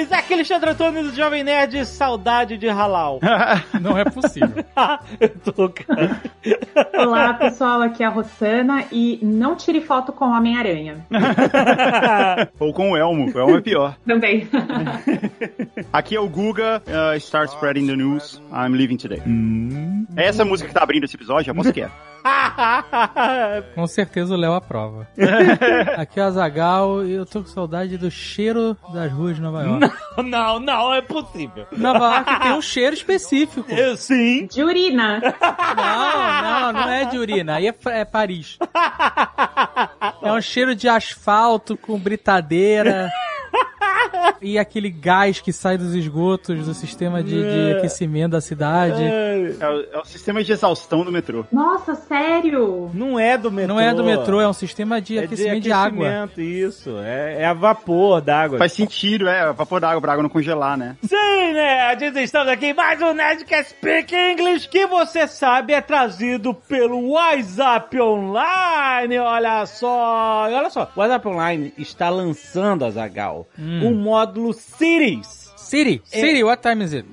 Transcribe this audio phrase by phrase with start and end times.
[0.00, 0.12] Nerds!
[0.12, 3.20] Aqui é Alexandre Antônio do Jovem Nerd, saudade de halal.
[3.80, 4.64] Não é possível.
[5.20, 6.20] Eu tô, cara.
[6.94, 11.06] Olá, pessoal, aqui é a Rossana e não tire foto com o Homem-Aranha.
[12.58, 13.30] Ou com o Elmo.
[13.34, 13.96] O Elmo é pior.
[14.06, 14.48] Também.
[15.92, 19.22] Aqui é o Guga, uh, Start Spreading the News, I'm Leaving Today.
[20.16, 21.52] É essa música que tá abrindo esse episódio?
[21.52, 21.90] Aposto que é.
[23.74, 25.06] Com certeza o Léo aprova.
[25.96, 29.62] Aqui é o Azagal e eu tô com saudade do cheiro das ruas de Nova
[29.62, 29.89] York.
[30.16, 31.66] Não, não, não é possível.
[31.72, 33.70] Nova York tem um cheiro específico.
[33.70, 34.46] Eu sim.
[34.46, 35.20] De urina.
[35.76, 37.56] Não, não, não é de urina.
[37.56, 38.58] Aí é, é Paris.
[40.22, 43.10] É um cheiro de asfalto com britadeira.
[44.42, 49.02] E aquele gás que sai dos esgotos do sistema de, de aquecimento da cidade.
[49.02, 51.44] É o, é o sistema de exaustão do metrô.
[51.52, 52.90] Nossa, sério?
[52.94, 53.74] Não é do metrô.
[53.74, 56.08] Não é do metrô, é um sistema de É aquecimento de, água.
[56.24, 58.56] aquecimento, Isso, é, é a vapor d'água.
[58.56, 60.96] Faz sentido, é, vapor d'água pra água não congelar, né?
[61.04, 66.54] Sim, nerds, estamos aqui em mais um Nerdcast Speak English, que você sabe é trazido
[66.54, 73.46] pelo WhatsApp Online, olha só, olha só, o WhatsApp Online está lançando, a Zagal,
[73.90, 77.06] o módulo Cities, Siri, Siri, what time is it?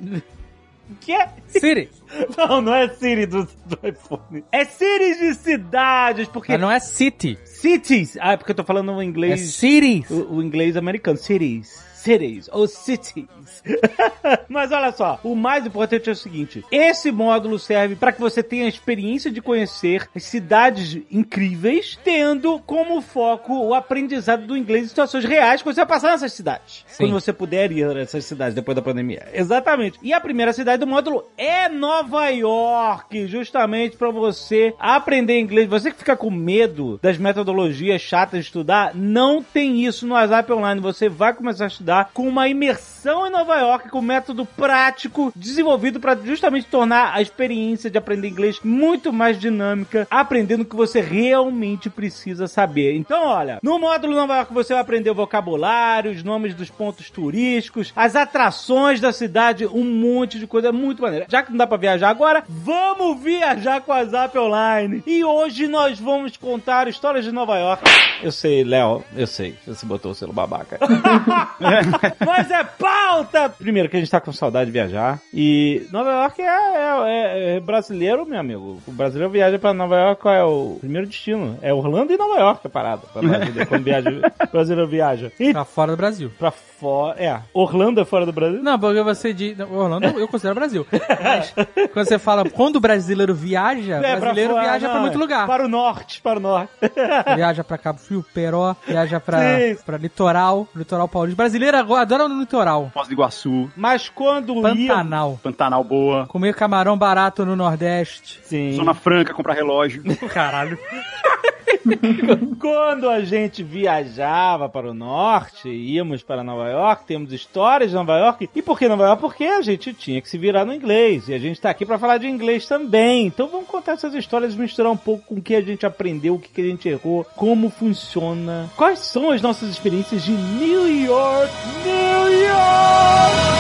[1.02, 1.30] que é...
[1.48, 1.90] Siri.
[2.38, 6.54] Não, não é Siri do, do iPhone, é cities de cidades, porque...
[6.54, 9.56] Mas não é city, Cities, ah, é porque eu tô falando o é inglês...
[9.56, 10.10] cities.
[10.10, 11.87] o, o inglês americano, cities.
[11.98, 13.26] Cities ou cities.
[14.48, 18.44] Mas olha só, o mais importante é o seguinte: esse módulo serve para que você
[18.44, 24.86] tenha a experiência de conhecer as cidades incríveis, tendo como foco o aprendizado do inglês
[24.86, 26.86] em situações reais que você vai passar nessas cidades.
[26.88, 27.06] Sim.
[27.06, 29.28] Quando você puder ir nessas cidades depois da pandemia.
[29.34, 29.98] Exatamente.
[30.04, 35.68] E a primeira cidade do módulo é Nova York, justamente para você aprender inglês.
[35.68, 40.52] Você que fica com medo das metodologias chatas de estudar, não tem isso no WhatsApp
[40.52, 40.80] Online.
[40.80, 46.00] Você vai começar a estudar com uma imersão em Nova York, com método prático desenvolvido
[46.00, 51.00] para justamente tornar a experiência de aprender inglês muito mais dinâmica, aprendendo o que você
[51.00, 52.96] realmente precisa saber.
[52.96, 57.10] Então, olha, no módulo Nova York você vai aprender o vocabulário, os nomes dos pontos
[57.10, 61.26] turísticos, as atrações da cidade, um monte de coisa muito maneira.
[61.30, 65.04] Já que não dá pra viajar agora, vamos viajar com a Zap Online.
[65.06, 67.84] E hoje nós vamos contar histórias de Nova York.
[68.22, 70.80] Eu sei, Léo, eu sei, você botou o selo babaca.
[72.26, 72.64] Mas é
[73.08, 73.50] pauta!
[73.50, 75.20] Primeiro, que a gente tá com saudade de viajar.
[75.34, 78.82] E Nova York é, é- é- é brasileiro, meu amigo.
[78.88, 81.58] O brasileiro viaja pra Nova York, qual é o primeiro destino?
[81.62, 83.04] É Orlando e Nova York a parada.
[83.14, 83.22] Pra
[83.68, 85.32] quando viaja, o brasileiro viaja.
[85.40, 86.32] E Tá fora do Brasil.
[86.38, 86.77] pra fora.
[87.18, 88.62] É, Orlando é fora do Brasil?
[88.62, 89.58] Não, porque você diz.
[89.60, 90.86] Orlando eu considero Brasil.
[91.24, 91.54] Mas
[91.92, 95.02] quando você fala, quando o brasileiro viaja, o É, pra brasileiro fora, viaja pra não,
[95.02, 95.48] muito lugar.
[95.48, 96.70] Para o norte, para o norte.
[97.36, 99.78] Viaja pra Cabo Frio, Peró, viaja pra, Sim.
[99.86, 101.38] pra litoral, litoral paulista.
[101.38, 102.90] Brasileiro agora adora no litoral.
[102.94, 104.88] Foz do Iguaçu, Mas quando ia...
[104.90, 105.40] Pantanal.
[105.44, 108.40] Pantanal boa, Comer camarão barato no Nordeste.
[108.44, 108.74] Sim.
[108.74, 110.04] Zona Franca, comprar relógio.
[110.30, 110.78] Caralho.
[112.60, 118.18] Quando a gente viajava para o norte, íamos para Nova York, temos histórias de Nova
[118.18, 118.50] York.
[118.56, 119.22] E por que Nova York?
[119.22, 121.28] Porque a gente tinha que se virar no inglês.
[121.30, 123.28] E a gente está aqui para falar de inglês também.
[123.28, 126.40] Então vamos contar essas histórias, misturar um pouco com o que a gente aprendeu, o
[126.40, 131.52] que que a gente errou, como funciona, quais são as nossas experiências de New York,
[131.86, 133.57] New York!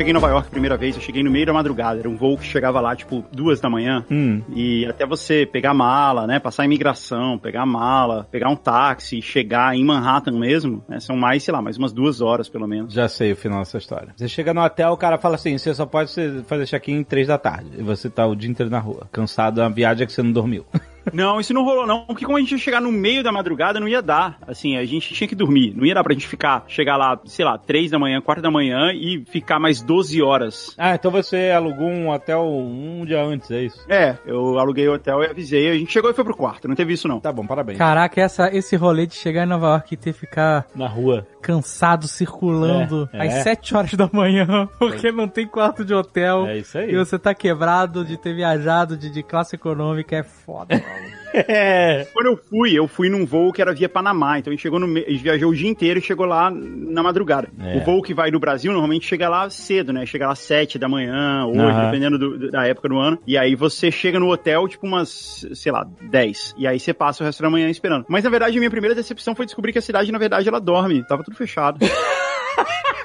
[0.00, 2.00] Cheguei em Nova York a primeira vez, eu cheguei no meio da madrugada.
[2.00, 4.02] Era um voo que chegava lá, tipo, duas da manhã.
[4.10, 4.40] Hum.
[4.54, 6.38] E até você pegar mala, né?
[6.38, 10.98] Passar a imigração, pegar mala, pegar um táxi, chegar em Manhattan mesmo, né?
[11.00, 12.94] São mais, sei lá, mais umas duas horas pelo menos.
[12.94, 14.14] Já sei o final dessa história.
[14.16, 16.10] Você chega no hotel, o cara fala assim: você só pode
[16.46, 17.70] fazer check-in em três da tarde.
[17.76, 19.06] E você tá o dia inteiro na rua.
[19.12, 20.64] Cansado, é uma viagem que você não dormiu.
[21.12, 23.80] Não, isso não rolou não, porque como a gente ia chegar no meio da madrugada,
[23.80, 24.38] não ia dar.
[24.46, 25.74] Assim, a gente tinha que dormir.
[25.76, 28.50] Não ia dar pra gente ficar, chegar lá, sei lá, três da manhã, quatro da
[28.50, 30.74] manhã e ficar mais 12 horas.
[30.78, 33.80] Ah, então você alugou um hotel um dia antes, é isso?
[33.88, 35.68] É, eu aluguei o hotel e avisei.
[35.70, 37.20] A gente chegou e foi pro quarto, não teve isso não.
[37.20, 37.78] Tá bom, parabéns.
[37.78, 41.26] Caraca, essa, esse rolê de chegar em Nova York e ter que ficar Na rua.
[41.42, 43.42] cansado, circulando É, às é.
[43.42, 46.46] 7 horas da manhã, porque não tem quarto de hotel.
[46.46, 46.90] É isso aí.
[46.92, 50.80] E você tá quebrado de ter viajado de, de classe econômica, é foda.
[51.32, 52.06] É.
[52.12, 54.38] Quando eu fui, eu fui num voo que era via Panamá.
[54.38, 54.86] Então a gente chegou no.
[54.86, 57.48] A gente viajou o dia inteiro e chegou lá na madrugada.
[57.60, 57.76] É.
[57.76, 60.04] O voo que vai do Brasil normalmente chega lá cedo, né?
[60.06, 61.84] Chega lá sete da manhã, oito, Aham.
[61.84, 63.16] dependendo do- do- da época do ano.
[63.26, 66.52] E aí você chega no hotel, tipo, umas, sei lá, 10.
[66.58, 68.04] E aí você passa o resto da manhã esperando.
[68.08, 70.60] Mas na verdade, a minha primeira decepção foi descobrir que a cidade, na verdade, ela
[70.60, 71.04] dorme.
[71.06, 71.78] Tava tudo fechado.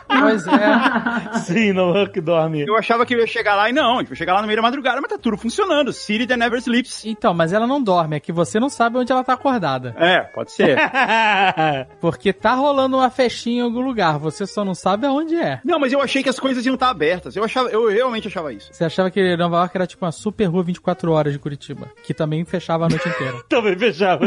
[0.08, 1.40] Pois é.
[1.40, 2.66] Sim, no que dorme.
[2.68, 4.48] Eu achava que eu ia chegar lá e não, tipo, eu ia chegar lá no
[4.48, 5.92] meio da madrugada, mas tá tudo funcionando.
[5.94, 7.06] City that never sleeps.
[7.06, 9.96] Então, mas ela não dorme, é que você não sabe onde ela tá acordada.
[9.98, 10.78] É, pode ser.
[12.00, 15.60] Porque tá rolando uma festinha em algum lugar, você só não sabe aonde é.
[15.64, 17.36] não, mas eu achei que as coisas iam estar abertas.
[17.36, 18.70] Eu achava, eu realmente achava isso.
[18.72, 22.14] Você achava que Nova York era tipo uma super rua 24 horas de Curitiba, que
[22.14, 23.36] também fechava a noite inteira.
[23.48, 24.26] Também fechava.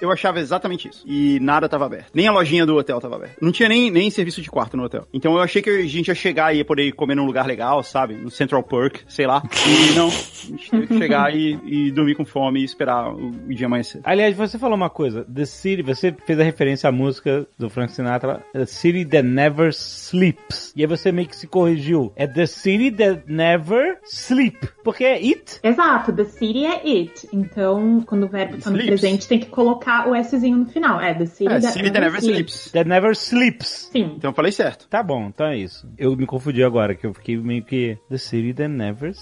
[0.00, 1.02] Eu achava exatamente isso.
[1.06, 2.10] E nada tava aberto.
[2.14, 3.36] Nem a lojinha do hotel tava aberta.
[3.40, 5.06] Não tinha nem, nem serviço de quarto no hotel.
[5.12, 7.82] Então eu achei que a gente ia chegar e ia poder comer num lugar legal,
[7.82, 8.14] sabe?
[8.14, 9.42] No Central Park, sei lá.
[9.64, 10.08] E não.
[10.08, 14.00] A gente teve que chegar e, e dormir com fome e esperar o, dia amanhecer.
[14.04, 15.24] Aliás, você falou uma coisa.
[15.24, 19.72] The City, você fez a referência à música do Frank Sinatra, The City That Never
[19.72, 20.72] Sleeps.
[20.76, 22.12] E aí você meio que se corrigiu.
[22.16, 24.58] É The City That Never Sleep.
[24.84, 25.58] Porque é it.
[25.62, 27.26] Exato, the city é it.
[27.32, 31.00] Então, quando o verbo tá no presente, tem que colocar o Szinho no final.
[31.00, 32.54] É, the city, É, that, City that never sleeps.
[32.54, 32.72] sleeps.
[32.72, 33.88] That Never Sleeps.
[33.92, 34.12] Sim.
[34.16, 34.88] Então eu falei certo.
[34.88, 35.88] Tá bom, então é isso.
[35.98, 37.98] Eu me confundi agora, que eu fiquei meio que...
[38.08, 39.12] The City That Never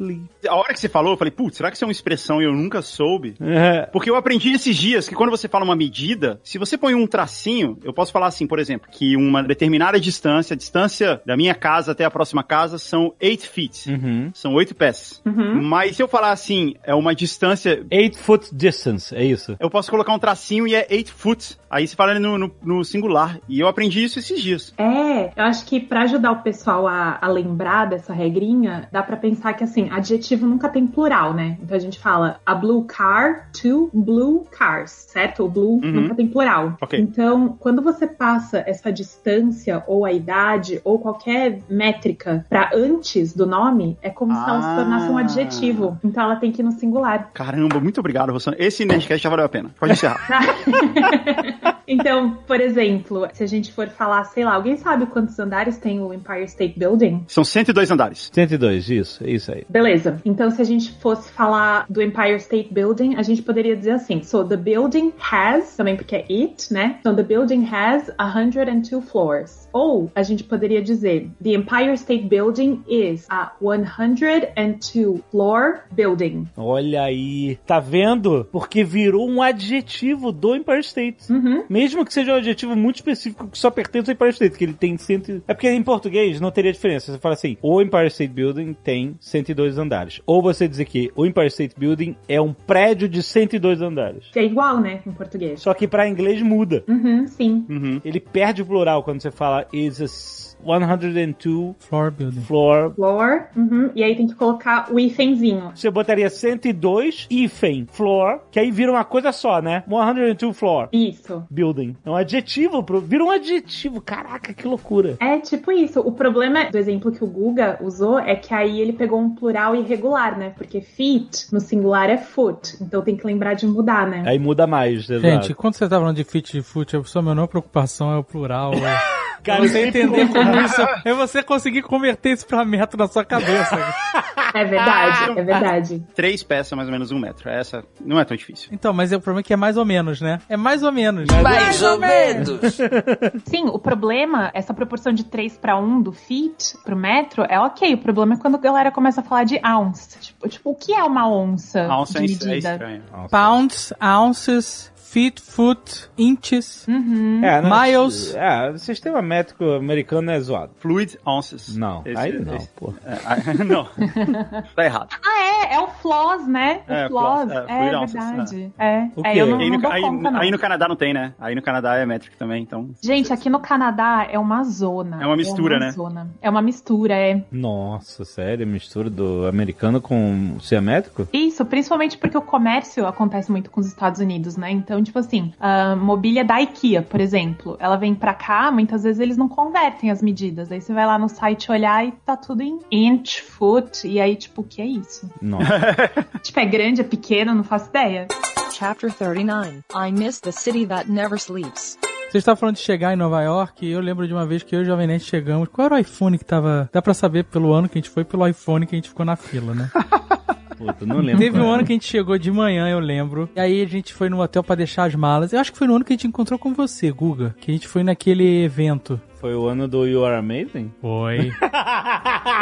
[0.00, 0.28] Sleeps.
[0.48, 2.44] A hora que você falou, eu falei, putz, será que isso é uma expressão e
[2.44, 3.34] eu nunca soube?
[3.40, 3.82] É.
[3.92, 7.06] Porque eu aprendi esses dias que quando você fala uma medida, se você põe um
[7.06, 11.54] tracinho, eu posso falar assim, por exemplo, que uma determinada distância, a distância da minha
[11.54, 13.86] casa até a próxima casa são 8 feet.
[13.90, 14.30] Uhum.
[14.32, 15.22] São 8 pés.
[15.62, 17.84] Mas se eu falar assim, é uma distância.
[17.90, 19.56] Eight foot distance, é isso.
[19.60, 21.58] Eu posso colocar um tracinho e é 8 foot.
[21.68, 23.38] Aí se fala no, no, no singular.
[23.48, 24.74] E eu aprendi isso esses dias.
[24.78, 29.16] É, eu acho que pra ajudar o pessoal a, a lembrar dessa regrinha, dá pra
[29.16, 31.58] pensar que assim, adjetivo nunca tem plural, né?
[31.62, 35.44] Então a gente fala a blue car, two blue cars, certo?
[35.44, 36.76] O blue nunca tem plural.
[36.80, 36.98] Ok.
[37.00, 43.46] Então, quando você passa essa distância ou a idade ou qualquer métrica pra antes do
[43.46, 45.20] nome, é como se ela se tornasse um Ah.
[45.20, 45.98] adjetivo.
[46.04, 47.30] Então ela tem que ir no singular.
[47.34, 48.56] Caramba, muito obrigado, Rossana.
[48.58, 49.70] Esse Nerdcast já valeu a pena.
[49.78, 50.20] Pode encerrar.
[51.92, 56.00] Então, por exemplo, se a gente for falar, sei lá, alguém sabe quantos andares tem
[56.00, 57.24] o Empire State Building?
[57.26, 58.30] São 102 andares.
[58.32, 59.64] 102, isso, é isso aí.
[59.70, 60.20] Beleza.
[60.24, 64.22] Então, se a gente fosse falar do Empire State Building, a gente poderia dizer assim:
[64.22, 66.98] So the building has, também porque é it, né?
[67.02, 69.68] So the building has 102 floors.
[69.72, 76.48] Ou a gente poderia dizer: The Empire State Building is a 102 floor building.
[76.56, 78.46] Olha aí, tá vendo?
[78.50, 81.32] Porque virou um adjetivo do Empire State.
[81.32, 81.64] Uhum.
[81.68, 84.72] Mesmo que seja um adjetivo muito específico que só pertence ao Empire State, que ele
[84.74, 85.42] tem cento...
[85.46, 87.12] É porque em português não teria diferença.
[87.12, 90.20] Você fala assim, o Empire State Building tem 102 andares.
[90.26, 94.28] Ou você dizer que o Empire State Building é um prédio de 102 andares.
[94.32, 95.00] Que é igual, né?
[95.06, 95.60] Em português.
[95.60, 96.84] Só que pra inglês muda.
[96.88, 97.66] Uhum, sim.
[98.04, 102.40] Ele perde o plural quando você fala is a 102 Floor building.
[102.42, 102.92] floor.
[102.94, 103.42] Floor.
[103.56, 103.90] Uhum.
[103.94, 105.72] E aí tem que colocar o hífenzinho.
[105.74, 109.82] Você botaria 102 hífen floor, que aí vira uma coisa só, né?
[109.88, 110.88] 102 floor.
[110.92, 111.42] Isso.
[111.50, 111.96] Building.
[112.04, 114.00] É um adjetivo, pro- vira um adjetivo.
[114.00, 115.16] Caraca, que loucura.
[115.20, 116.00] É tipo isso.
[116.00, 119.74] O problema do exemplo que o Guga usou é que aí ele pegou um plural
[119.74, 120.52] irregular, né?
[120.56, 122.76] Porque feet no singular é foot.
[122.80, 124.22] Então tem que lembrar de mudar, né?
[124.26, 125.54] Aí muda mais, Gente, exato.
[125.54, 128.72] quando você tá falando de fit de foot, a sua menor preocupação é o plural.
[128.74, 129.20] É...
[129.42, 130.80] Cara, você entender como isso.
[131.04, 133.76] É você conseguir converter isso pra metro na sua cabeça.
[134.52, 136.02] É verdade, é verdade.
[136.12, 137.48] Três peças, mais ou menos um metro.
[137.48, 138.68] Essa não é tão difícil.
[138.72, 140.40] Então, mas o problema é que é mais ou menos, né?
[140.48, 141.28] É mais ou menos.
[141.40, 142.58] Mais ou menos.
[143.46, 147.94] Sim, o problema, essa proporção de 3 para 1 do feet pro metro é ok.
[147.94, 150.18] O problema é quando a galera começa a falar de ounce.
[150.18, 152.72] Tipo, tipo o que é uma onça A onça é de é medida?
[152.72, 153.02] estranho.
[153.30, 156.86] Pounds, ounces, feet, foot, inches.
[156.86, 157.40] Uhum.
[157.44, 158.34] É, não- Miles.
[158.34, 160.72] É, o sistema métrico americano é zoado.
[160.78, 161.76] Fluid ounces.
[161.76, 162.94] Não, Esse- aí não, esse- pô.
[163.04, 163.88] é, aí- não.
[164.76, 165.08] tá errado.
[165.24, 165.39] Ah,
[165.70, 166.80] é, é o floss, né?
[166.88, 167.50] O É, floss.
[167.52, 168.72] floss, é, É, ounces, verdade.
[168.78, 169.08] É.
[169.16, 169.40] O É, quê?
[169.42, 170.40] eu não, Aí não no, aí- conta, não.
[170.40, 171.34] aí no Canadá não tem, né?
[171.40, 172.90] Aí no Canadá é métrico também, então.
[173.02, 175.22] Gente, aqui no Canadá é uma zona.
[175.22, 175.92] É uma mistura, uma né?
[175.92, 176.30] Zona.
[176.42, 177.42] É uma mistura, é.
[177.52, 181.28] Nossa, sério, mistura do americano com o siamétrico?
[181.32, 184.70] Isso, principalmente porque o comércio acontece muito com os Estados Unidos, né?
[184.70, 189.20] Então, tipo assim, a mobília da IKEA, por exemplo, ela vem pra cá, muitas vezes
[189.20, 190.70] eles não convertem as medidas.
[190.72, 194.36] Aí você vai lá no site olhar e tá tudo em inch, foot, e aí,
[194.36, 195.30] tipo, o que é isso?
[195.40, 195.59] Nossa.
[196.42, 198.26] tipo, é grande, é pequeno, não faço ideia.
[198.72, 199.80] Chapter 39.
[199.94, 201.98] I miss the city that never sleeps.
[202.30, 204.74] Você estava falando de chegar em Nova York, e eu lembro de uma vez que
[204.74, 205.68] eu e o Jovem Nerd chegamos.
[205.68, 206.88] Qual era o iPhone que tava.
[206.92, 209.26] Dá pra saber pelo ano que a gente foi, pelo iPhone que a gente ficou
[209.26, 209.90] na fila, né?
[210.78, 211.38] Puta, não lembro.
[211.38, 213.50] Teve um ano que a gente chegou de manhã, eu lembro.
[213.54, 215.52] E aí a gente foi no hotel pra deixar as malas.
[215.52, 217.54] Eu acho que foi no ano que a gente encontrou com você, Guga.
[217.60, 219.20] Que a gente foi naquele evento.
[219.40, 220.92] Foi o ano do You Are Amazing?
[221.00, 221.50] Foi.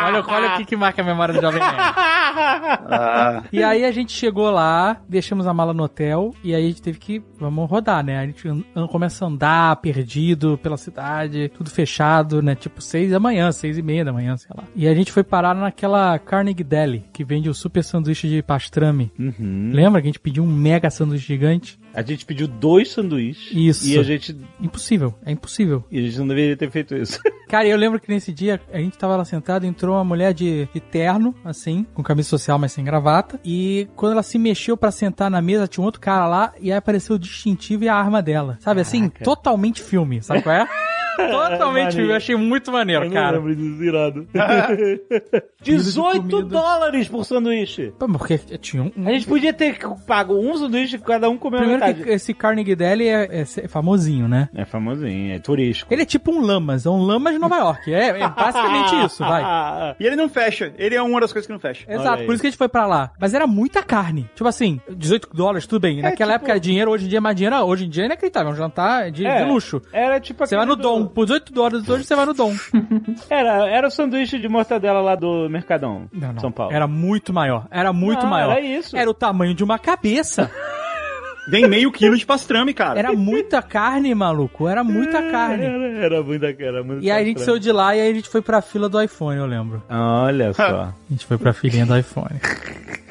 [0.05, 1.77] olha, olha o que, que marca a memória do Jovem Nerd.
[1.77, 6.69] Ah, E aí a gente chegou lá, deixamos a mala no hotel, e aí a
[6.69, 8.19] gente teve que, vamos rodar, né?
[8.21, 8.45] A gente
[8.91, 12.55] começa a andar perdido pela cidade, tudo fechado, né?
[12.55, 14.65] Tipo seis da manhã, seis e meia da manhã, sei lá.
[14.77, 19.11] E a gente foi parar naquela Carnegie Deli, que vende o super sanduíche de pastrame.
[19.19, 19.71] Uhum.
[19.73, 21.79] Lembra que a gente pediu um mega sanduíche gigante?
[21.99, 23.50] A gente pediu dois sanduíches.
[23.52, 23.88] Isso.
[23.88, 25.85] E a gente, Impossível, é impossível.
[25.90, 27.19] e a gente não deveria ter feito isso.
[27.49, 30.69] Cara, eu lembro que nesse dia a gente tava lá sentado, entrou uma mulher de,
[30.73, 33.40] de terno, assim, com camisa social, mas sem gravata.
[33.45, 36.71] E quando ela se mexeu pra sentar na mesa, tinha um outro cara lá, e
[36.71, 38.59] aí apareceu o distintivo e a arma dela.
[38.61, 39.09] Sabe assim?
[39.09, 39.25] Caraca.
[39.25, 40.69] Totalmente filme, sabe qual é?
[41.31, 43.41] Totalmente filme, eu achei muito maneiro, cara.
[43.41, 44.27] disso, irado.
[45.63, 46.43] de 18 comida.
[46.49, 47.93] dólares por sanduíche.
[47.99, 48.93] Pô, Porque tinha um.
[49.07, 52.05] A gente podia ter pago um sanduíche cada um comeu Primeiro metade.
[52.05, 54.49] que esse Carnegie Deli é, é famosinho, né?
[54.55, 55.93] É famosinho, é turístico.
[55.93, 57.93] Ele é tipo um Lamas, é um Lamas de Nova York.
[57.93, 59.95] É, é basicamente isso, vai.
[59.99, 60.73] e ele não fecha.
[60.79, 61.85] Ele é uma das coisas que não fecha.
[61.91, 63.11] Exato, por isso que a gente foi pra lá.
[63.21, 64.29] Mas era muita carne.
[64.35, 66.01] Tipo assim, 18 dólares, tudo bem.
[66.03, 67.57] Naquela tipo- época era dinheiro, hoje em dia é mais dinheiro.
[67.57, 69.81] Hoje em dia é inacreditável, é um jantar de, É, de luxo.
[69.93, 71.08] Era tipo Você vai no Dom.
[71.09, 72.55] Por 18 dólares hoje você vai no Dom.
[73.31, 76.41] Era, era o sanduíche de mortadela lá do Mercadão, Não, não.
[76.41, 76.73] São Paulo.
[76.75, 77.67] Era muito maior.
[77.71, 78.53] Era muito Não, maior.
[78.53, 78.97] era isso.
[78.97, 80.50] Era o tamanho de uma cabeça.
[81.49, 82.99] Vem meio quilo de pastrame, cara.
[82.99, 84.69] Era muita carne, maluco.
[84.69, 85.65] Era muita carne.
[85.65, 88.15] Era, era muita, era muito E aí a gente saiu de lá e aí a
[88.15, 89.83] gente foi pra fila do iPhone, eu lembro.
[89.88, 90.62] Olha só.
[90.62, 92.38] A gente foi pra filinha do iPhone.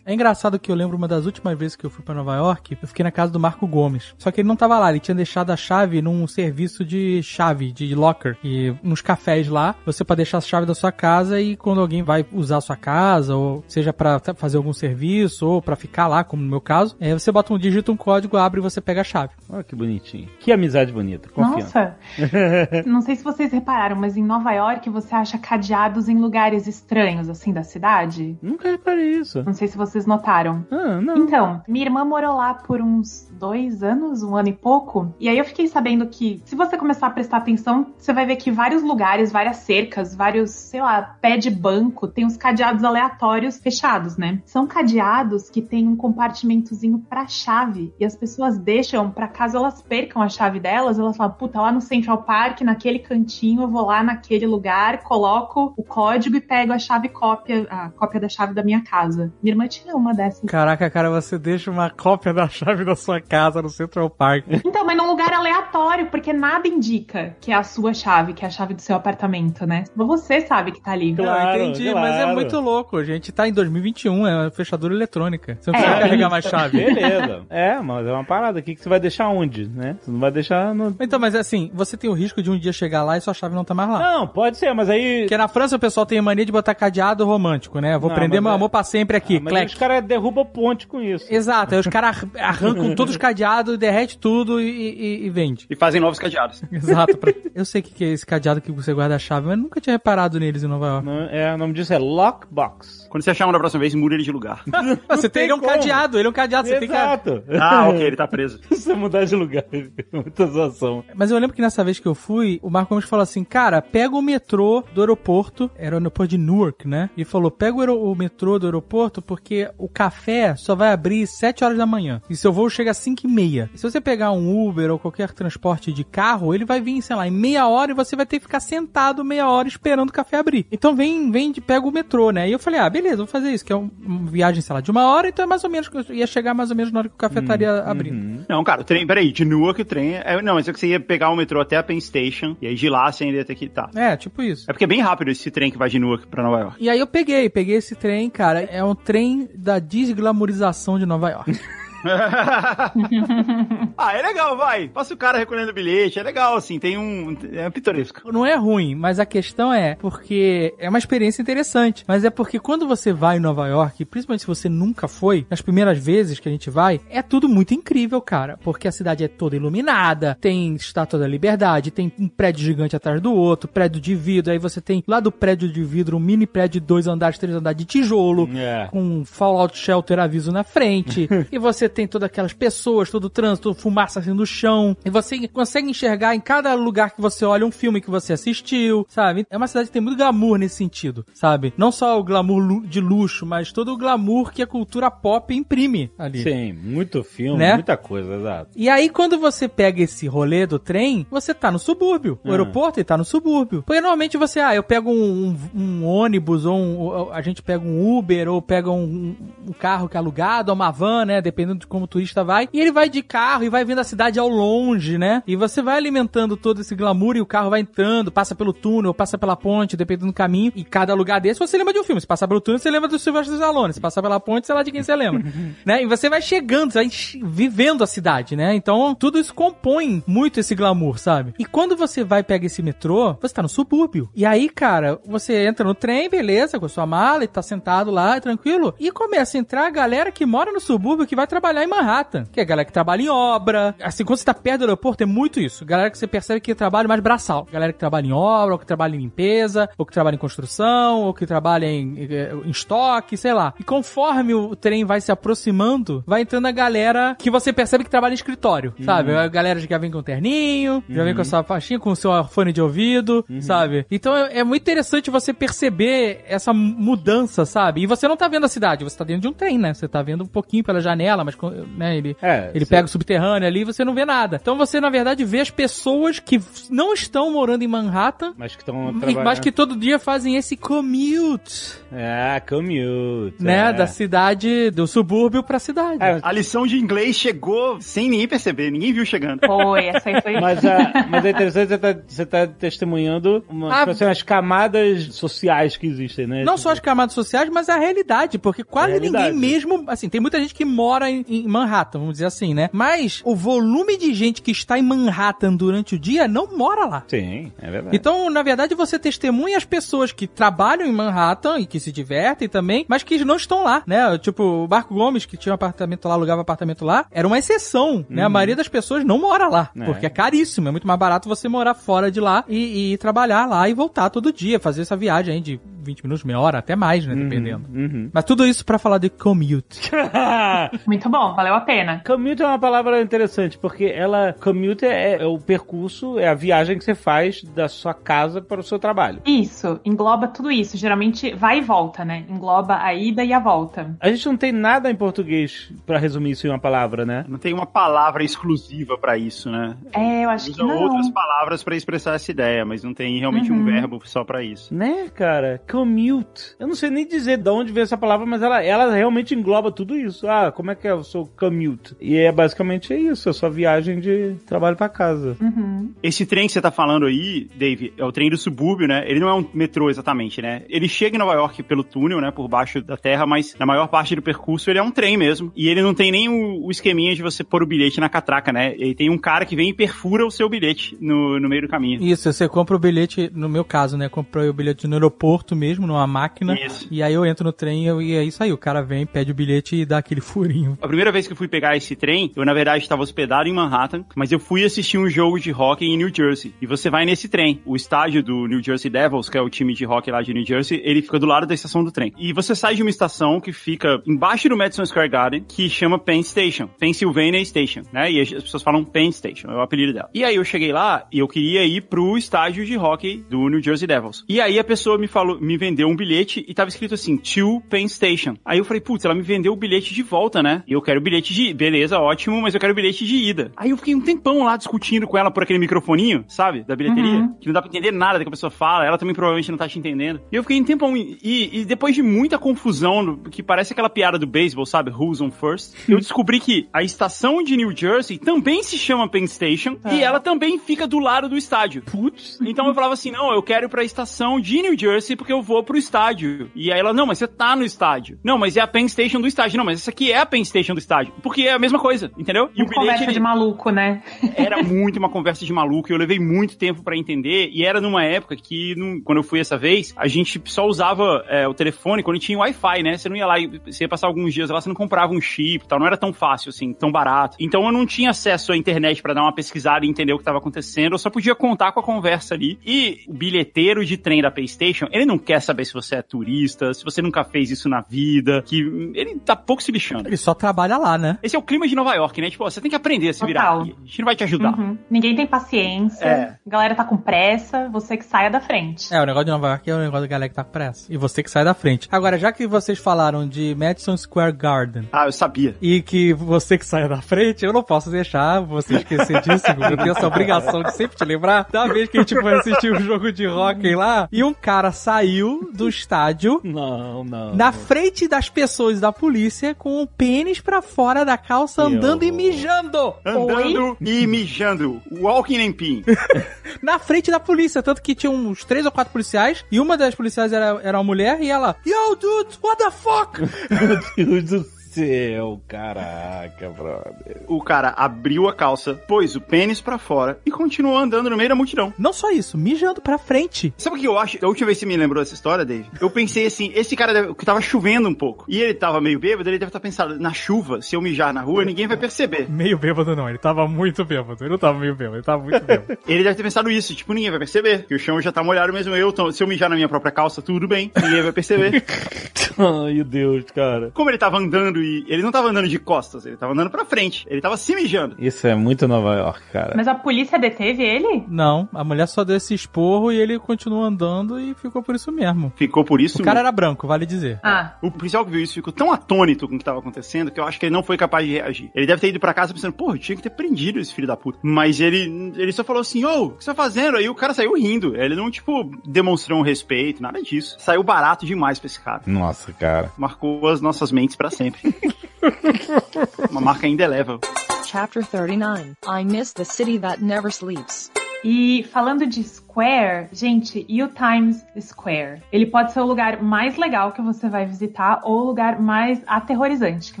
[0.04, 2.76] É engraçado que eu lembro uma das últimas vezes que eu fui pra Nova York,
[2.80, 4.14] eu fiquei na casa do Marco Gomes.
[4.18, 7.72] Só que ele não tava lá, ele tinha deixado a chave num serviço de chave,
[7.72, 8.36] de locker.
[8.44, 12.02] E nos cafés lá, você pode deixar a chave da sua casa e quando alguém
[12.02, 16.06] vai usar a sua casa, ou seja pra t- fazer algum serviço, ou pra ficar
[16.06, 18.80] lá, como no meu caso, é, você bota um dígito, um código, abre e você
[18.80, 19.32] pega a chave.
[19.48, 20.28] Olha que bonitinho.
[20.40, 21.96] Que amizade bonita, confiança.
[22.18, 22.82] Nossa!
[22.86, 27.28] Não sei se vocês repararam, mas em Nova York você acha cadeados em lugares estranhos,
[27.28, 28.36] assim, da cidade.
[28.42, 29.42] Nunca reparei isso.
[29.44, 30.66] Não sei se vocês notaram.
[30.70, 31.16] Ah, não.
[31.16, 35.14] Então, minha irmã morou lá por uns dois anos, um ano e pouco.
[35.20, 38.36] E aí eu fiquei sabendo que, se você começar a prestar atenção, você vai ver
[38.36, 43.58] que vários lugares, várias cercas, vários, sei lá, pé de banco, tem uns cadeados aleatórios
[43.58, 44.40] fechados, né?
[44.44, 47.92] São cadeados que tem um compartimentozinho pra chave.
[47.98, 51.72] E as pessoas deixam pra caso elas percam a chave delas, elas falam, puta, lá
[51.72, 56.72] no Central Park, naquele cantinho, eu vou lá naquele lugar, coloco o código e pego
[56.72, 59.32] a chave cópia, a cópia da chave da minha casa.
[59.42, 60.48] Minha irmã tinha uma dessas.
[60.48, 64.44] Caraca, cara, você deixa uma cópia da chave da sua casa no Central Park.
[64.76, 68.48] Então, mas num lugar aleatório, porque nada indica que é a sua chave, que é
[68.48, 69.84] a chave do seu apartamento, né?
[69.96, 71.14] Você sabe que tá ali.
[71.14, 72.34] Claro, Não, entendi, mas é claro.
[72.34, 72.96] muito louco.
[72.98, 75.56] A gente tá em 2021, é uma fechadura eletrônica.
[75.60, 75.82] Você não É.
[75.82, 76.78] precisa carregar mais chave.
[76.84, 77.42] Beleza.
[77.48, 79.96] É, mas é uma parada aqui que você vai deixar onde, né?
[80.00, 80.94] Você não vai deixar no...
[81.00, 83.54] Então, mas assim, você tem o risco de um dia chegar lá e sua chave
[83.54, 83.98] não tá mais lá.
[83.98, 85.20] Não, pode ser, mas aí...
[85.22, 87.96] Porque na França o pessoal tem a mania de botar cadeado romântico, né?
[87.98, 90.86] Vou Não, prender meu é- amor pra sempre aqui, Ah, mas os caras derrubam ponte
[90.86, 91.26] com isso.
[91.32, 95.66] Exato, aí os caras arrancam todos os cadeados, derrete tudo e, e- e vende.
[95.68, 96.62] E fazem novos cadeados.
[96.72, 97.16] Exato.
[97.18, 99.58] pra- Eu sei o que que é esse cadeado que você guarda a chave, mas
[99.58, 101.06] nunca tinha reparado neles em Nova York.
[101.06, 103.06] Não, é, o nome disso é Lockbox.
[103.08, 104.62] Quando você achar um da próxima vez, muda ele de lugar.
[105.08, 105.70] Você tem, tem ele é um como.
[105.72, 106.94] cadeado, ele é um cadeado, você tem que...
[106.94, 107.42] Exato.
[107.60, 108.60] ah, ok, ele tá preso.
[108.70, 109.64] Se você mudar de lugar,
[110.12, 111.04] muita zoação.
[111.14, 113.80] Mas eu lembro que nessa vez que eu fui, o Marco Gomes falou assim, cara,
[113.80, 117.08] pega o metrô do aeroporto, era o aeroporto de Newark, né?
[117.16, 121.64] E falou, pega o, o metrô do aeroporto porque o café só vai abrir 7
[121.64, 122.20] horas da manhã.
[122.28, 123.70] E seu voo chega às 5 e meia.
[123.74, 127.26] Se você pegar um Uber ou qualquer transporte de carro, ele vai vir, sei lá,
[127.26, 130.36] em meia hora e você vai ter que ficar sentado meia hora esperando o café
[130.38, 130.66] abrir.
[130.72, 132.48] Então vem, vem, de- pega o metrô, né?
[132.48, 134.80] E eu falei, ah, beleza, vou fazer isso, que é um- uma viagem, sei lá,
[134.80, 136.98] de uma hora, então é mais ou menos, eu ia chegar mais ou menos na
[137.00, 138.44] hora que o café estaria abrindo.
[138.48, 140.14] Não, cara, o trem, peraí, de Newark o trem.
[140.16, 142.66] É, não, mas é que você ia pegar o metrô até a Penn Station, e
[142.66, 143.68] aí de lá você ainda ia ter que.
[143.68, 143.88] Tá.
[143.94, 144.64] É, tipo isso.
[144.68, 146.76] É porque é bem rápido esse trem que vai de Newark pra Nova York.
[146.82, 148.60] E aí eu peguei, peguei esse trem, cara.
[148.62, 151.52] É um trem da desglamorização de Nova York.
[153.96, 154.88] ah, é legal, vai.
[154.88, 157.36] Passa o cara recolhendo bilhete, é legal, assim, tem um.
[157.52, 158.32] É pitoresco.
[158.32, 162.04] Não é ruim, mas a questão é porque é uma experiência interessante.
[162.06, 165.60] Mas é porque quando você vai em Nova York, principalmente se você nunca foi, nas
[165.60, 168.58] primeiras vezes que a gente vai, é tudo muito incrível, cara.
[168.62, 173.20] Porque a cidade é toda iluminada, tem estátua da liberdade, tem um prédio gigante atrás
[173.20, 174.52] do outro, prédio de vidro.
[174.52, 177.54] Aí você tem lá do prédio de vidro um mini prédio de dois andares, três
[177.54, 178.48] andares de tijolo.
[178.56, 178.88] É.
[178.90, 181.28] com um Fallout Shelter aviso na frente.
[181.50, 185.10] e você você tem todas aquelas pessoas, todo o trânsito, fumaça assim no chão, e
[185.10, 189.46] você consegue enxergar em cada lugar que você olha um filme que você assistiu, sabe?
[189.48, 191.72] É uma cidade que tem muito glamour nesse sentido, sabe?
[191.76, 196.10] Não só o glamour de luxo, mas todo o glamour que a cultura pop imprime
[196.18, 196.42] ali.
[196.42, 197.74] Sim, muito filme, Né?
[197.74, 198.70] muita coisa, exato.
[198.74, 202.38] E aí, quando você pega esse rolê do trem, você tá no subúrbio.
[202.44, 202.52] O Ah.
[202.52, 203.82] aeroporto tá no subúrbio.
[203.84, 207.84] Porque normalmente você, ah, eu pego um, um- um ônibus, ou, um- a gente pega
[207.84, 209.36] um Uber, ou pega um,
[209.68, 211.40] um carro que é alugado, ou uma van, né?
[211.40, 212.68] Dependendo como o turista vai.
[212.72, 215.42] E ele vai de carro e vai vendo a cidade ao longe, né?
[215.46, 219.12] E você vai alimentando todo esse glamour e o carro vai entrando, passa pelo túnel,
[219.12, 220.72] passa pela ponte, dependendo do caminho.
[220.74, 222.20] E cada lugar desse você lembra de um filme.
[222.20, 223.92] Se passar pelo túnel, você lembra do Sylvester Stallone.
[223.92, 225.44] Se passar pela ponte, sei lá de quem você lembra.
[225.84, 226.02] né?
[226.02, 227.10] E você vai chegando, você vai
[227.42, 228.74] vivendo a cidade, né?
[228.74, 231.54] Então, tudo isso compõe muito esse glamour, sabe?
[231.58, 234.30] E quando você vai pegar esse metrô, você tá no subúrbio.
[234.34, 238.10] E aí, cara, você entra no trem, beleza, com a sua mala e tá sentado
[238.10, 238.94] lá, tranquilo.
[238.98, 242.44] E começa a entrar a galera que mora no subúrbio que vai trabalhar em Manhattan.
[242.44, 243.94] Que é a galera que trabalha em obra.
[244.02, 245.84] Assim, quando você tá perto do aeroporto, é muito isso.
[245.84, 247.66] Galera que você percebe que trabalha mais braçal.
[247.70, 251.22] Galera que trabalha em obra, ou que trabalha em limpeza, ou que trabalha em construção,
[251.22, 253.74] ou que trabalha em, eh, em estoque, sei lá.
[253.78, 258.10] E conforme o trem vai se aproximando, vai entrando a galera que você percebe que
[258.10, 259.34] trabalha em escritório, sabe?
[259.34, 262.16] A galera que já vem com terninho, já vem com a sua faixinha, com o
[262.16, 264.06] seu fone de ouvido, sabe?
[264.10, 268.02] Então é, é muito interessante você perceber essa mudança, sabe?
[268.02, 269.92] E você não tá vendo a cidade, você tá dentro de um trem, né?
[269.92, 271.54] Você tá vendo um pouquinho pela janela, mas
[271.96, 274.58] né, ele, É, ele pega o subterrâneo ali e você não vê nada.
[274.60, 276.60] Então você, na verdade, vê as pessoas que
[276.90, 279.44] não estão morando em Manhattan, Mas que estão trabalhando.
[279.44, 283.54] mas que todo dia fazem esse commute, É, commute.
[283.62, 283.88] né?
[283.90, 283.92] é.
[283.92, 286.22] Da cidade, do subúrbio pra cidade.
[286.22, 289.60] É, A lição de inglês chegou sem ninguém perceber, ninguém viu chegando.
[289.66, 290.60] Foi, essa aí foi.
[290.60, 293.98] Mas, a- mas é interessante você tá, você tá testemunhando uma, Ah.
[294.00, 296.64] tipo assim, as camadas sociais que existem, né?
[296.64, 299.52] Não Tipo, só as camadas sociais, mas a realidade, porque quase A realidade.
[299.54, 302.88] ninguém mesmo, assim, tem muita gente que mora em, em Manhattan, vamos dizer assim, né?
[302.92, 307.24] Mas o volume de gente que está em Manhattan durante o dia não mora lá.
[307.28, 308.16] Sim, é verdade.
[308.16, 312.68] Então, na verdade, você testemunha as pessoas que trabalham em Manhattan e que se divertem
[312.68, 314.36] também, mas que não estão lá, né?
[314.38, 318.24] Tipo, o Marco Gomes, que tinha um apartamento lá, alugava apartamento lá, era uma exceção,
[318.28, 318.42] né?
[318.44, 320.04] A maioria das pessoas não mora lá, É.
[320.04, 323.66] porque é caríssimo, é muito mais barato você morar fora de lá e, e trabalhar
[323.66, 326.96] lá e voltar todo dia, fazer essa viagem aí de 20 minutos, meia hora, até
[326.96, 327.34] mais, né?
[327.34, 327.88] Dependendo.
[327.92, 328.30] Uhum.
[328.32, 330.10] Mas tudo isso pra falar de commute.
[331.06, 332.22] Muito bom, valeu a pena.
[332.26, 334.54] Commute é uma palavra interessante, porque ela.
[334.60, 338.80] Commute é, é o percurso, é a viagem que você faz da sua casa para
[338.80, 339.40] o seu trabalho.
[339.44, 340.96] Isso, engloba tudo isso.
[340.96, 342.44] Geralmente vai e volta, né?
[342.48, 344.16] Engloba a ida e a volta.
[344.20, 347.44] A gente não tem nada em português pra resumir isso em uma palavra, né?
[347.48, 349.96] Não tem uma palavra exclusiva pra isso, né?
[350.12, 351.02] É, eu acho que Usa não.
[351.02, 354.94] outras palavras pra expressar essa ideia, mas não tem realmente um verbo só pra isso.
[354.94, 355.80] Né, cara?
[355.96, 356.76] Commute.
[356.78, 359.90] Eu não sei nem dizer de onde veio essa palavra, mas ela, ela realmente engloba
[359.90, 360.46] tudo isso.
[360.46, 362.14] Ah, como é que é o seu commute?
[362.20, 365.56] E é basicamente isso, é sua viagem de trabalho pra casa.
[365.58, 366.12] Uhum.
[366.22, 369.24] Esse trem que você tá falando aí, Dave, é o trem do subúrbio, né?
[369.26, 370.82] Ele não é um metrô exatamente, né?
[370.90, 372.50] Ele chega em Nova York pelo túnel, né?
[372.50, 375.72] Por baixo da terra, mas na maior parte do percurso ele é um trem mesmo.
[375.74, 378.70] E ele não tem nem o, o esqueminha de você pôr o bilhete na catraca,
[378.70, 378.94] né?
[378.98, 381.88] Ele tem um cara que vem e perfura o seu bilhete no, no meio do
[381.88, 382.22] caminho.
[382.22, 384.28] Isso, você compra o bilhete, no meu caso, né?
[384.28, 386.74] Comprei o bilhete no aeroporto mesmo, numa máquina.
[386.74, 387.06] Isso.
[387.10, 388.72] E aí eu entro no trem e e é isso aí.
[388.72, 390.98] O cara vem, pede o bilhete e dá aquele furinho.
[391.00, 393.72] A primeira vez que eu fui pegar esse trem, eu na verdade estava hospedado em
[393.72, 396.74] Manhattan, mas eu fui assistir um jogo de hockey em New Jersey.
[396.80, 397.80] E você vai nesse trem.
[397.84, 400.64] O estádio do New Jersey Devils, que é o time de hockey lá de New
[400.64, 402.32] Jersey, ele fica do lado da estação do trem.
[402.38, 406.18] E você sai de uma estação que fica embaixo do Madison Square Garden, que chama
[406.18, 408.30] Penn Station, Pennsylvania Station, né?
[408.30, 410.28] E as pessoas falam Penn Station, é o apelido dela.
[410.34, 413.82] E aí eu cheguei lá e eu queria ir pro estádio de hockey do New
[413.82, 414.44] Jersey Devils.
[414.48, 417.80] E aí a pessoa me falou, me vendeu um bilhete e tava escrito assim, to
[417.88, 418.56] Penn Station.
[418.64, 420.82] Aí eu falei, putz, ela me vendeu o bilhete de volta, né?
[420.86, 423.72] E eu quero o bilhete de, beleza, ótimo, mas eu quero o bilhete de ida.
[423.76, 426.82] Aí eu fiquei um tempão lá discutindo com ela por aquele microfoninho, sabe?
[426.84, 427.54] Da bilheteria, Uhum.
[427.60, 429.78] que não dá pra entender nada do que a pessoa fala, ela também provavelmente não
[429.78, 430.40] tá te entendendo.
[430.50, 434.38] E eu fiquei um tempão, e, e depois de muita confusão, que parece aquela piada
[434.38, 435.10] do beisebol, sabe?
[435.10, 435.94] Who's on first?
[436.08, 440.38] Eu descobri que a estação de New Jersey também se chama Penn Station e ela
[440.40, 442.02] também fica do lado do estádio.
[442.02, 442.58] Putz.
[442.64, 445.62] Então eu falava assim, não, eu quero ir pra estação de New Jersey porque eu
[445.66, 446.70] vou pro estádio.
[446.74, 448.38] E aí ela, não, mas você tá no estádio.
[448.42, 449.76] Não, mas é a Penn Station do estádio.
[449.78, 451.32] Não, mas essa aqui é a Penn Station do estádio.
[451.42, 452.66] Porque é a mesma coisa, entendeu?
[452.72, 454.22] E bilhete conversa ele- de maluco, né?
[454.56, 456.10] era muito uma conversa de maluco.
[456.10, 457.68] e Eu levei muito tempo pra entender.
[457.72, 461.44] E era numa época que, não- quando eu fui essa vez, a gente só usava
[461.48, 463.16] é, o telefone quando tinha Wi-Fi, né?
[463.18, 465.40] Você não ia lá e você ia passar alguns dias lá, você não comprava um
[465.40, 465.98] chip e tal.
[465.98, 467.56] Não era tão fácil assim, tão barato.
[467.60, 470.44] Então eu não tinha acesso à internet pra dar uma pesquisada e entender o que
[470.44, 471.12] tava acontecendo.
[471.14, 472.78] Eu só podia contar com a conversa ali.
[472.86, 476.92] E o bilheteiro de trem da PlayStation, ele não quer saber se você é turista,
[476.92, 478.80] se você nunca fez isso na vida, que
[479.14, 480.28] ele tá pouco se lixando.
[480.28, 481.38] Ele só trabalha lá, né?
[481.42, 482.50] Esse é o clima de Nova York, né?
[482.50, 483.80] Tipo, ó, você tem que aprender a se virar Total.
[483.82, 483.94] aqui.
[484.02, 484.78] A gente não vai te ajudar.
[484.78, 484.98] Uhum.
[485.08, 486.24] Ninguém tem paciência.
[486.24, 486.56] É.
[486.66, 489.12] A galera tá com pressa, você que saia da frente.
[489.14, 491.12] É, o negócio de Nova York é o negócio da galera que tá com pressa.
[491.12, 492.08] E você que sai da frente.
[492.10, 495.76] Agora, já que vocês falaram de Madison Square Garden Ah, eu sabia.
[495.80, 499.66] e que você que saia da frente, eu não posso deixar você esquecer disso.
[499.90, 501.68] Eu tenho essa obrigação de sempre te lembrar.
[501.70, 504.90] Da vez que a gente foi assistir um jogo de hockey lá e um cara
[504.92, 505.35] saiu
[505.72, 507.54] do estádio Não, não.
[507.54, 512.26] na frente das pessoas da polícia com o pênis pra fora da calça andando e
[512.26, 512.36] horror.
[512.36, 513.14] mijando.
[513.24, 515.00] Andando e mijando.
[515.10, 516.04] Walking and peeing.
[516.82, 517.82] na frente da polícia.
[517.82, 521.04] Tanto que tinha uns três ou quatro policiais, e uma das policiais era, era uma
[521.04, 523.40] mulher, e ela, Yo, dude, what the fuck?
[524.16, 527.42] Meu Deus do céu, caraca, brother.
[527.46, 531.50] O cara abriu a calça, pôs o pênis pra fora e continuou andando no meio
[531.50, 531.92] da multidão.
[531.98, 533.74] Não só isso, mijando pra frente.
[533.76, 534.42] Sabe o que eu acho?
[534.42, 537.12] A última vez que você me lembrou dessa história, Dave, eu pensei assim, esse cara
[537.12, 538.46] deve, que tava chovendo um pouco.
[538.48, 541.42] E ele tava meio bêbado, ele deve estar pensando, na chuva, se eu mijar na
[541.42, 542.48] rua, ninguém vai perceber.
[542.48, 544.42] Meio bêbado não, ele tava muito bêbado.
[544.42, 545.98] Ele não tava meio bêbado, ele tava muito bêbado.
[546.06, 548.72] Ele deve ter pensado isso, tipo, ninguém vai perceber, que o chão já tá molhado
[548.72, 551.84] mesmo eu, então, se eu mijar na minha própria calça, tudo bem, ninguém vai perceber.
[552.58, 553.90] Ai, Deus, cara.
[553.92, 556.84] Como ele tava andando e ele não tava andando de costas, ele tava andando pra
[556.84, 558.16] frente, ele tava se mijando.
[558.18, 559.74] Isso é muito Nova York, cara.
[559.76, 561.24] Mas a polícia deteve ele?
[561.28, 565.10] não, a mulher só deu esse esporro e ele continuou andando e ficou por isso
[565.12, 565.52] mesmo.
[565.56, 566.20] Ficou por isso.
[566.20, 567.40] O cara era branco, vale dizer.
[567.42, 570.38] Ah, O policial que viu isso ficou tão atônito com o que tava acontecendo que
[570.40, 571.70] eu acho que ele não foi capaz de reagir.
[571.74, 574.06] Ele deve ter ido pra casa pensando, porra, eu tinha que ter prendido esse filho
[574.06, 574.38] da puta.
[574.42, 576.96] Mas ele, ele só falou assim, ô, o que você tá fazendo?
[576.96, 577.96] Aí o cara saiu rindo.
[577.96, 580.56] Ele não, tipo, demonstrou um respeito, nada disso.
[580.58, 582.02] Saiu barato demais pra esse cara.
[582.06, 582.92] Nossa, cara.
[582.96, 584.60] Marcou as nossas mentes pra sempre.
[586.30, 587.18] Uma marca indelével.
[587.64, 590.90] Chapter 39 I Miss the City That Never Sleeps.
[591.24, 592.20] e falando de
[592.56, 595.20] Square, gente, e o Times Square?
[595.30, 598.98] Ele pode ser o lugar mais legal que você vai visitar ou o lugar mais
[599.06, 600.00] aterrorizante que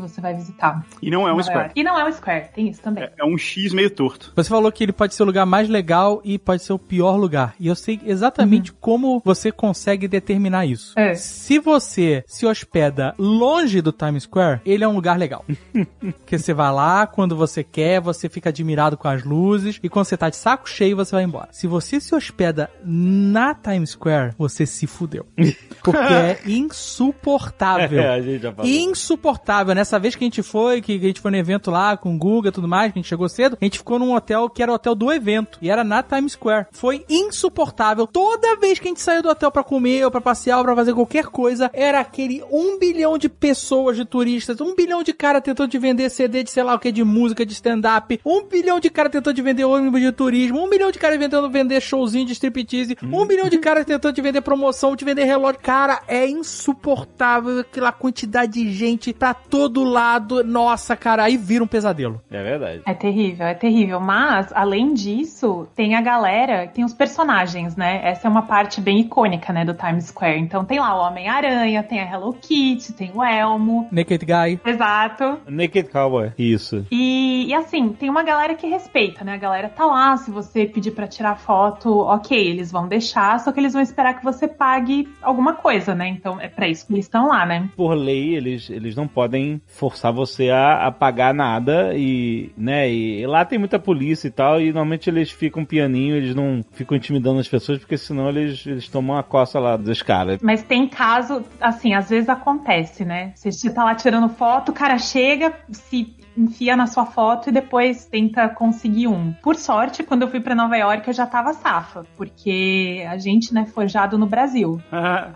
[0.00, 0.82] você vai visitar.
[1.02, 1.70] E não é um square.
[1.76, 3.04] E não é um Square, tem isso também.
[3.04, 4.32] É, é um X meio torto.
[4.34, 7.16] Você falou que ele pode ser o lugar mais legal e pode ser o pior
[7.16, 7.54] lugar.
[7.60, 10.98] E eu sei exatamente como você consegue determinar isso.
[10.98, 11.14] É.
[11.14, 15.44] Se você se hospeda longe do Times Square, ele é um lugar legal.
[16.00, 20.06] Porque você vai lá quando você quer, você fica admirado com as luzes, e quando
[20.06, 21.48] você tá de saco cheio, você vai embora.
[21.52, 22.45] Se você se hospeda
[22.84, 25.26] na Times Square, você se fudeu.
[25.82, 28.00] Porque é insuportável.
[28.00, 28.70] É, a gente já falou.
[28.70, 29.74] Insuportável.
[29.74, 32.18] Nessa vez que a gente foi, que a gente foi no evento lá com o
[32.18, 34.62] Guga e tudo mais, que a gente chegou cedo, a gente ficou num hotel que
[34.62, 35.58] era o hotel do evento.
[35.62, 36.66] E era na Times Square.
[36.72, 38.06] Foi insuportável.
[38.06, 40.74] Toda vez que a gente saiu do hotel pra comer, ou pra passear, ou pra
[40.74, 45.40] fazer qualquer coisa, era aquele um bilhão de pessoas, de turistas, um bilhão de cara
[45.40, 48.80] tentando te vender CD de sei lá o que, de música, de stand-up, um bilhão
[48.80, 52.26] de cara tentando te vender ônibus de turismo, um bilhão de cara tentando vender showzinho
[52.26, 55.60] de striptease, um bilhão de cara tentando te vender promoção, te vender relógio.
[55.60, 60.42] Cara, é insuportável aquela quantidade de gente pra todo lado.
[60.44, 62.20] Nossa, cara, aí vira um pesadelo.
[62.30, 62.82] É verdade.
[62.86, 64.00] É terrível, é terrível.
[64.00, 68.00] Mas, além disso, tem a galera, tem os personagens, né?
[68.02, 70.40] Essa é uma parte bem icônica, né, do Times Square.
[70.40, 73.88] Então tem lá o Homem-Aranha, tem a Hello Kitty, tem o Elmo.
[73.90, 74.60] Naked Guy.
[74.64, 75.38] Exato.
[75.48, 76.32] Naked Cowboy.
[76.38, 76.86] Isso.
[76.90, 79.34] E, e assim, tem uma galera que respeita, né?
[79.34, 83.52] A galera tá lá, se você pedir pra tirar foto, ok, eles vão deixar, só
[83.52, 86.08] que eles vão esperar que você pague alguma coisa, né?
[86.08, 87.68] Então é pra isso que eles estão lá, né?
[87.76, 93.26] Por lei, eles, eles não podem forçar você a, a pagar nada e, né, e
[93.26, 97.40] lá tem muita polícia e tal, e normalmente eles ficam pianinho, eles não ficam intimidando
[97.40, 100.40] as pessoas, porque senão eles, eles tomam a coça lá dos caras.
[100.42, 103.32] Mas tem caso, assim, às vezes acontece, né?
[103.34, 108.04] Você tá lá tirando foto, o cara chega, se enfia na sua foto e depois
[108.04, 109.32] tenta conseguir um.
[109.42, 113.52] Por sorte, quando eu fui pra Nova York, eu já tava safa, porque a gente,
[113.54, 114.80] né, forjado no Brasil.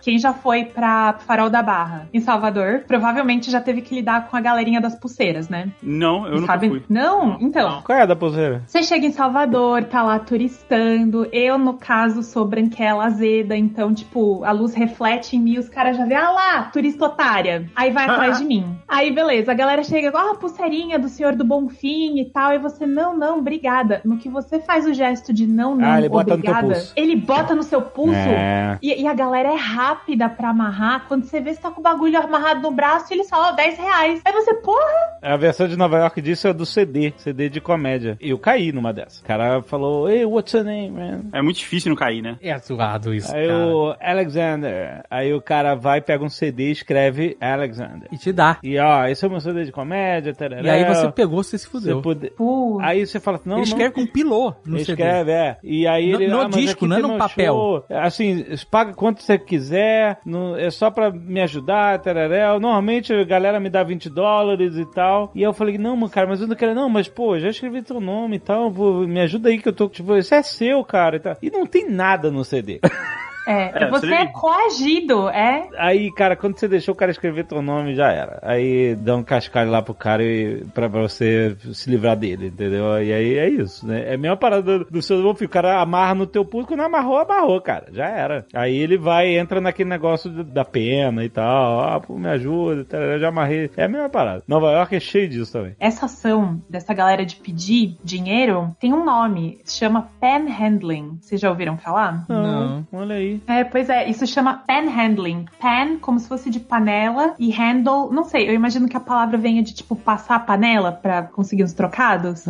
[0.02, 4.36] Quem já foi pra Farol da Barra, em Salvador, provavelmente já teve que lidar com
[4.36, 5.70] a galerinha das pulseiras, né?
[5.82, 6.68] não, eu Sabe?
[6.68, 6.82] fui.
[6.88, 7.38] Não?
[7.40, 7.82] Então.
[7.82, 8.62] Qual é a da pulseira?
[8.66, 11.26] Você chega em Salvador, tá lá turistando.
[11.32, 15.96] Eu, no caso, sou branquela azeda, então, tipo, a luz reflete em mim, os caras
[15.96, 17.66] já vê, ah lá, turista otária.
[17.74, 18.76] Aí vai atrás de mim.
[18.88, 22.52] Aí, beleza, a galera chega, ó, a pulseirinha do senhor do Bonfim e tal.
[22.52, 24.00] E você, não, não, obrigada.
[24.04, 26.74] No que você faz o gesto de não, não, Ah, ele bota no teu obrigada,
[26.74, 26.92] pulso.
[26.96, 28.14] ele bota no seu pulso.
[28.14, 28.78] É.
[28.82, 31.06] E, e a galera é rápida pra amarrar.
[31.08, 33.52] Quando você vê, você tá com o bagulho amarrado no braço e eles falam, ó,
[33.52, 34.20] 10 reais.
[34.24, 34.80] Aí você, porra,
[35.22, 38.16] A versão de Nova York disso é do CD, CD de comédia.
[38.20, 39.20] Eu caí numa dessas.
[39.20, 41.20] O cara falou, hey, what's your name, man?
[41.32, 42.36] É muito difícil não cair, né?
[42.42, 43.66] É zoado isso, Aí cara.
[43.66, 45.02] o Alexander.
[45.10, 48.08] Aí o cara vai, pega um CD e escreve Alexander.
[48.12, 48.58] E te dá.
[48.62, 50.62] E ó, esse é o meu CD de comédia, tarará.
[50.62, 52.02] E aí Aí você pegou, você se Você fudeu.
[52.02, 55.02] pode- Pô, Aí você fala, não, ele não escreve com pilô no Ele CD.
[55.02, 55.56] escreve, é.
[55.62, 56.28] E aí No- ele.
[56.32, 57.52] no ah, disco, não é no papel.
[57.54, 57.84] show.
[57.90, 60.18] Assim, paga quanto você quiser.
[60.24, 62.58] não- é só pra me ajudar, tereréu.
[62.60, 65.30] Normalmente a galera me dá 20 dólares e tal.
[65.34, 66.74] E eu falei, não, mano, cara, mas eu não quero.
[66.74, 68.70] Não, mas pô, já escrevi teu nome e tal.
[68.70, 69.88] vou- me ajuda aí que eu tô.
[69.88, 71.16] Tipo, isso é seu, cara.
[71.16, 71.36] E, tal.
[71.42, 72.80] e não tem nada no CD.
[73.46, 75.68] é, É, você você- é coagido, é?
[75.78, 78.38] Aí, cara, quando você deixou o cara escrever teu nome, já era.
[78.42, 83.02] Aí dá um cascalho lá pro cara e, pra, pra você se livrar dele, entendeu?
[83.02, 84.04] E aí é isso, né?
[84.10, 87.18] É a mesma parada do, do seu o cara amarra no teu pulso, quando amarrou,
[87.18, 87.86] amarrou, cara.
[87.92, 88.46] Já era.
[88.54, 91.80] Aí ele vai, entra naquele negócio do- da pena e tal.
[91.80, 93.70] Ah, pô, me ajuda, tal, eu já amarrei.
[93.76, 94.42] É a mesma parada.
[94.48, 95.74] Nova York é cheio disso também.
[95.78, 101.18] Essa ação dessa galera de pedir dinheiro tem um nome, se chama panhandling.
[101.20, 102.24] Vocês já ouviram falar?
[102.28, 102.86] Não.
[102.92, 103.29] Olha aí.
[103.46, 105.46] É, pois é, isso chama panhandling.
[105.60, 109.36] Pan, como se fosse de panela, e handle, não sei, eu imagino que a palavra
[109.38, 112.44] venha de tipo passar a panela pra conseguir uns trocados.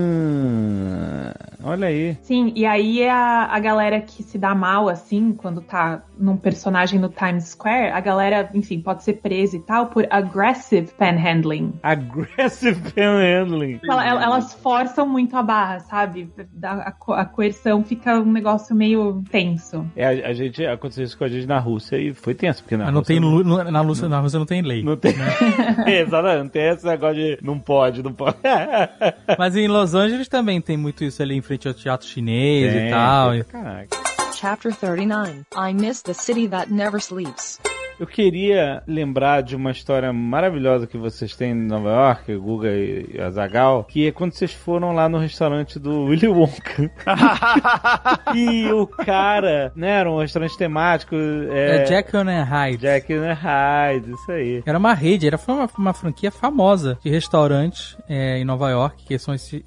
[0.00, 1.30] Hum,
[1.64, 2.16] olha aí.
[2.22, 6.36] Sim, e aí é a, a galera que se dá mal, assim, quando tá num
[6.36, 11.72] personagem no Times Square, a galera, enfim, pode ser presa e tal por aggressive panhandling.
[11.82, 13.80] Aggressive panhandling.
[13.88, 16.30] Ela- ela- elas forçam muito a barra, sabe?
[16.62, 19.79] A, a coerção fica um negócio meio tenso.
[19.96, 22.76] É, a, a gente aconteceu isso com a gente na Rússia e foi tenso, porque
[22.76, 24.82] na Mas não Rússia tem no- na Rússia, na Rússia não tem lei.
[24.82, 25.14] Não tem.
[25.86, 28.36] Exatamente, não tem esse negócio de não pode, não pode.
[29.38, 32.86] Mas em Los Angeles também tem muito isso ali em frente ao teatro chinês Tem,
[32.88, 33.30] e tal.
[33.44, 33.88] Caraca.
[34.34, 35.42] Chapter 39.
[35.56, 37.58] I miss the city that never sleeps.
[38.00, 43.20] Eu queria lembrar de uma história maravilhosa que vocês têm em Nova York, Guga e
[43.20, 46.90] a Zagal, que é quando vocês foram lá no restaurante do Willy Wonka.
[48.34, 51.14] e o cara, né, era um restaurante temático.
[51.14, 52.78] É, É Jack on a Hyde.
[52.78, 54.62] Jack and Hyde, isso aí.
[54.64, 59.18] Era uma rede, era uma, uma franquia famosa de restaurantes é, em Nova York, que
[59.18, 59.62] são esses,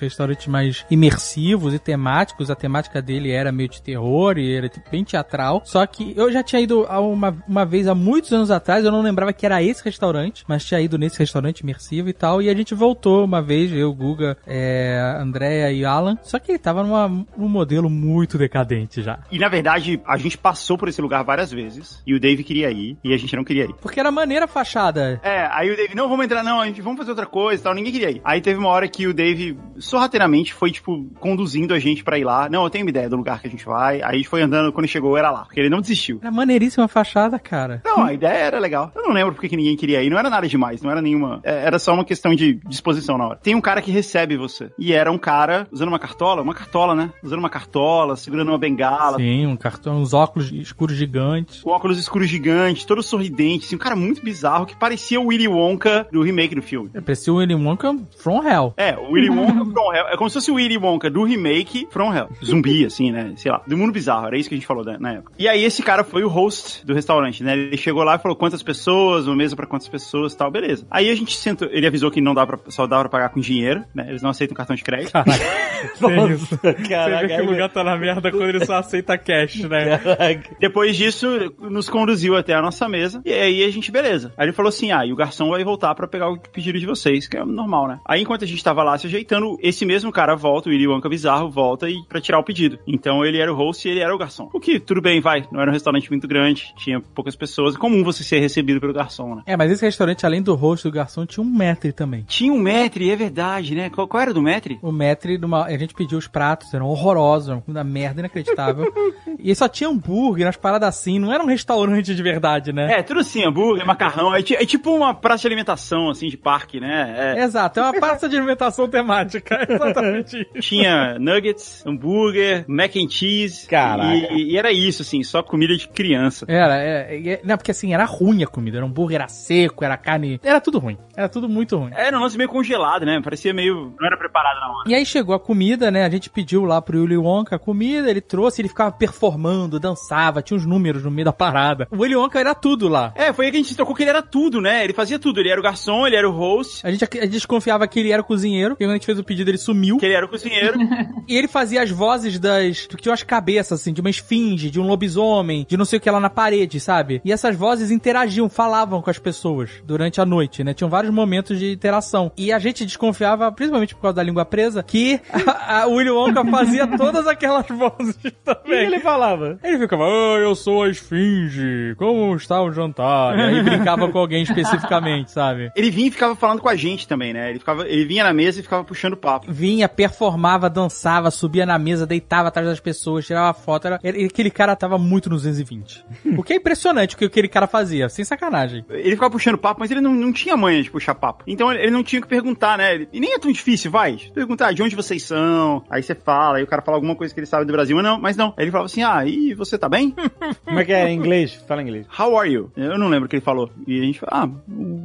[0.00, 2.50] restaurantes mais imersivos e temáticos.
[2.50, 5.60] A temática dele era meio de terror e era tipo, bem teatral.
[5.66, 8.92] Só que eu já tinha ido a uma, uma vez há muitos anos atrás, eu
[8.92, 12.40] não lembrava que era esse restaurante, mas tinha ido nesse restaurante imersivo e tal.
[12.40, 16.18] E a gente voltou uma vez, eu, Guga, é, Andréia e Alan.
[16.22, 19.18] Só que ele tava numa, num modelo muito decadente já.
[19.30, 22.02] E na verdade, a gente passou por esse lugar várias vezes.
[22.06, 22.96] E o Dave queria ir.
[23.02, 23.74] E a gente não queria ir.
[23.80, 25.20] Porque era maneira a fachada.
[25.22, 27.64] É, aí o Dave, não, vamos entrar, não, a gente vamos fazer outra coisa e
[27.64, 27.74] tal.
[27.74, 28.20] Ninguém queria ir.
[28.24, 32.24] Aí teve uma hora que o Dave, sorrateiramente, foi, tipo, conduzindo a gente pra ir
[32.24, 32.48] lá.
[32.48, 34.02] Não, eu tenho uma ideia do lugar que a gente vai.
[34.02, 35.44] Aí a gente foi andando, quando chegou, era lá.
[35.44, 36.18] Porque ele não desistiu.
[36.20, 37.63] Era maneiríssima a fachada, cara.
[37.84, 38.90] Não, a ideia era legal.
[38.94, 40.10] Eu não lembro porque que ninguém queria ir.
[40.10, 41.40] Não era nada demais, não era nenhuma.
[41.42, 43.38] é, Era só uma questão de disposição na hora.
[43.42, 44.70] Tem um cara que recebe você.
[44.78, 47.10] E era um cara usando uma cartola, uma cartola, né?
[47.22, 51.62] Usando uma cartola, segurando uma bengala, Sim, um cartão, uns óculos escuros gigantes.
[51.62, 55.48] com óculos escuros gigantes, todo sorridente, assim, um cara muito bizarro que parecia o Willy
[55.48, 56.90] Wonka do remake do filme.
[56.94, 58.74] É, parecia o Willy Wonka From Hell.
[58.76, 60.06] É, o Willy Wonka From Hell.
[60.08, 62.28] É como se fosse o Willy Wonka do remake From Hell.
[62.44, 63.32] Zumbi, assim, né?
[63.36, 63.62] Sei lá.
[63.66, 64.26] Do mundo bizarro.
[64.26, 65.32] Era isso que a gente falou né, na época.
[65.38, 67.52] E aí esse cara foi o host do restaurante, né?
[67.52, 70.86] Ele chegou lá e falou quantas pessoas, uma mesa pra quantas pessoas e tal, beleza.
[70.90, 73.40] Aí a gente sentou, ele avisou que não dá pra, só dá pra pagar com
[73.40, 74.06] dinheiro, né?
[74.08, 75.12] Eles não aceitam cartão de crédito.
[76.00, 77.36] Nossa, caraca.
[77.36, 79.98] aí- tá na merda quando ele só aceita cash, né?
[79.98, 80.56] Caraca.
[80.60, 81.26] Depois disso,
[81.60, 83.20] nos conduziu até a nossa mesa.
[83.24, 84.32] E aí a gente, beleza.
[84.36, 86.86] Aí ele falou assim: ah, e o garçom vai voltar pra pegar o pedido de
[86.86, 88.00] vocês, que é normal, né?
[88.06, 91.08] Aí enquanto a gente tava lá se ajeitando, esse mesmo cara volta, o Willy Wonka
[91.08, 92.78] bizarro, volta e pra tirar o pedido.
[92.86, 94.48] Então ele era o host e ele era o garçom.
[94.52, 95.44] O que, tudo bem, vai.
[95.50, 97.74] Não era um restaurante muito grande, tinha poucas pessoas.
[97.74, 99.42] É comum você ser recebido pelo garçom, né?
[99.46, 102.24] É, mas esse restaurante, além do rosto do garçom, tinha um metre também.
[102.26, 103.90] Tinha um metre, é verdade, né?
[103.90, 104.78] Qual, qual era do metre?
[104.82, 108.92] O metre, numa- a gente pediu os pratos, eram horrorosos, uma comida merda, inacreditável.
[109.38, 112.98] e só tinha hambúrguer, umas paradas assim, não era um restaurante de verdade, né?
[112.98, 114.34] É, tudo assim, hambúrguer, macarrão.
[114.34, 117.34] É, é tipo uma praça de alimentação, assim, de parque, né?
[117.36, 120.68] É, Exato, é uma praça de alimentação temática, exatamente isso.
[120.68, 123.66] Tinha nuggets, hambúrguer, mac and cheese.
[123.66, 124.14] Caraca.
[124.32, 126.44] E, e era isso, assim, só comida de criança.
[126.48, 130.40] Era, é, não, porque assim, era ruim a comida, era hambúrguer, era seco, era carne,
[130.42, 131.90] era tudo ruim, era tudo muito ruim.
[131.94, 133.20] Era um lance meio congelado, né?
[133.22, 133.94] Parecia meio.
[133.98, 134.88] Não era preparado na hora.
[134.90, 136.04] E aí chegou a comida, né?
[136.04, 140.42] A gente pediu lá pro Willy Wonka a comida, ele trouxe, ele ficava performando, dançava,
[140.42, 141.86] tinha uns números no meio da parada.
[141.90, 143.12] O Willy Wonka era tudo lá.
[143.14, 144.84] É, foi aí que a gente se tocou que ele era tudo, né?
[144.84, 145.40] Ele fazia tudo.
[145.40, 148.10] Ele era o garçom, ele era o host, A gente, a gente desconfiava que ele
[148.10, 149.96] era o cozinheiro, e quando a gente fez o pedido ele sumiu.
[149.98, 150.78] que ele era o cozinheiro.
[151.26, 152.86] E ele fazia as vozes das.
[152.86, 156.00] que tinha umas cabeças, assim, de uma esfinge, de um lobisomem, de não sei o
[156.02, 157.13] que lá na parede, sabe?
[157.24, 160.72] E essas vozes interagiam, falavam com as pessoas durante a noite, né?
[160.74, 162.30] Tinham vários momentos de interação.
[162.36, 165.20] E a gente desconfiava, principalmente por causa da língua presa, que
[165.66, 168.86] a Willy Wonka fazia todas aquelas vozes O que também.
[168.86, 169.58] ele falava?
[169.62, 173.38] Ele ficava, ah, eu sou a esfinge, como está o jantar?
[173.38, 175.70] E aí brincava com alguém especificamente, sabe?
[175.76, 177.50] Ele vinha e ficava falando com a gente também, né?
[177.50, 179.46] Ele, ficava, ele vinha na mesa e ficava puxando papo.
[179.50, 183.86] Vinha, performava, dançava, subia na mesa, deitava atrás das pessoas, tirava foto.
[183.86, 186.04] Era, ele- aquele cara tava muito nos 220.
[186.36, 188.84] o que é impressionante o que aquele cara fazia, sem sacanagem.
[188.88, 191.44] Ele ficava puxando papo, mas ele não, não tinha manha de puxar papo.
[191.46, 192.94] Então ele não tinha que perguntar, né?
[192.94, 194.16] Ele- E nem é tão difícil, vai.
[194.34, 195.84] Perguntar de onde vocês são.
[195.90, 198.04] Aí você fala, aí o cara fala alguma coisa que ele sabe do Brasil, mas
[198.04, 198.54] não, mas não.
[198.56, 200.14] Aí ele falava assim: ah, e você tá bem?
[200.64, 201.54] Como é que é em inglês?
[201.68, 202.06] Fala em inglês.
[202.18, 202.70] How are you?
[202.76, 203.70] Eu não lembro o que ele falou.
[203.86, 204.48] E a gente fala, ah,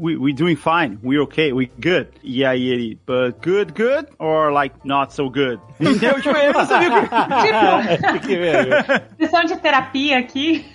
[0.02, 2.08] we, we doing fine, we okay, we good.
[2.24, 4.08] E aí ele, but good, good?
[4.20, 5.60] Or like not so good?
[5.80, 6.22] Entendeu?
[6.22, 7.10] Tipo, eu não sabia o que...
[7.10, 9.04] Tipo, que vergonha.
[9.18, 10.66] sessão de terapia aqui.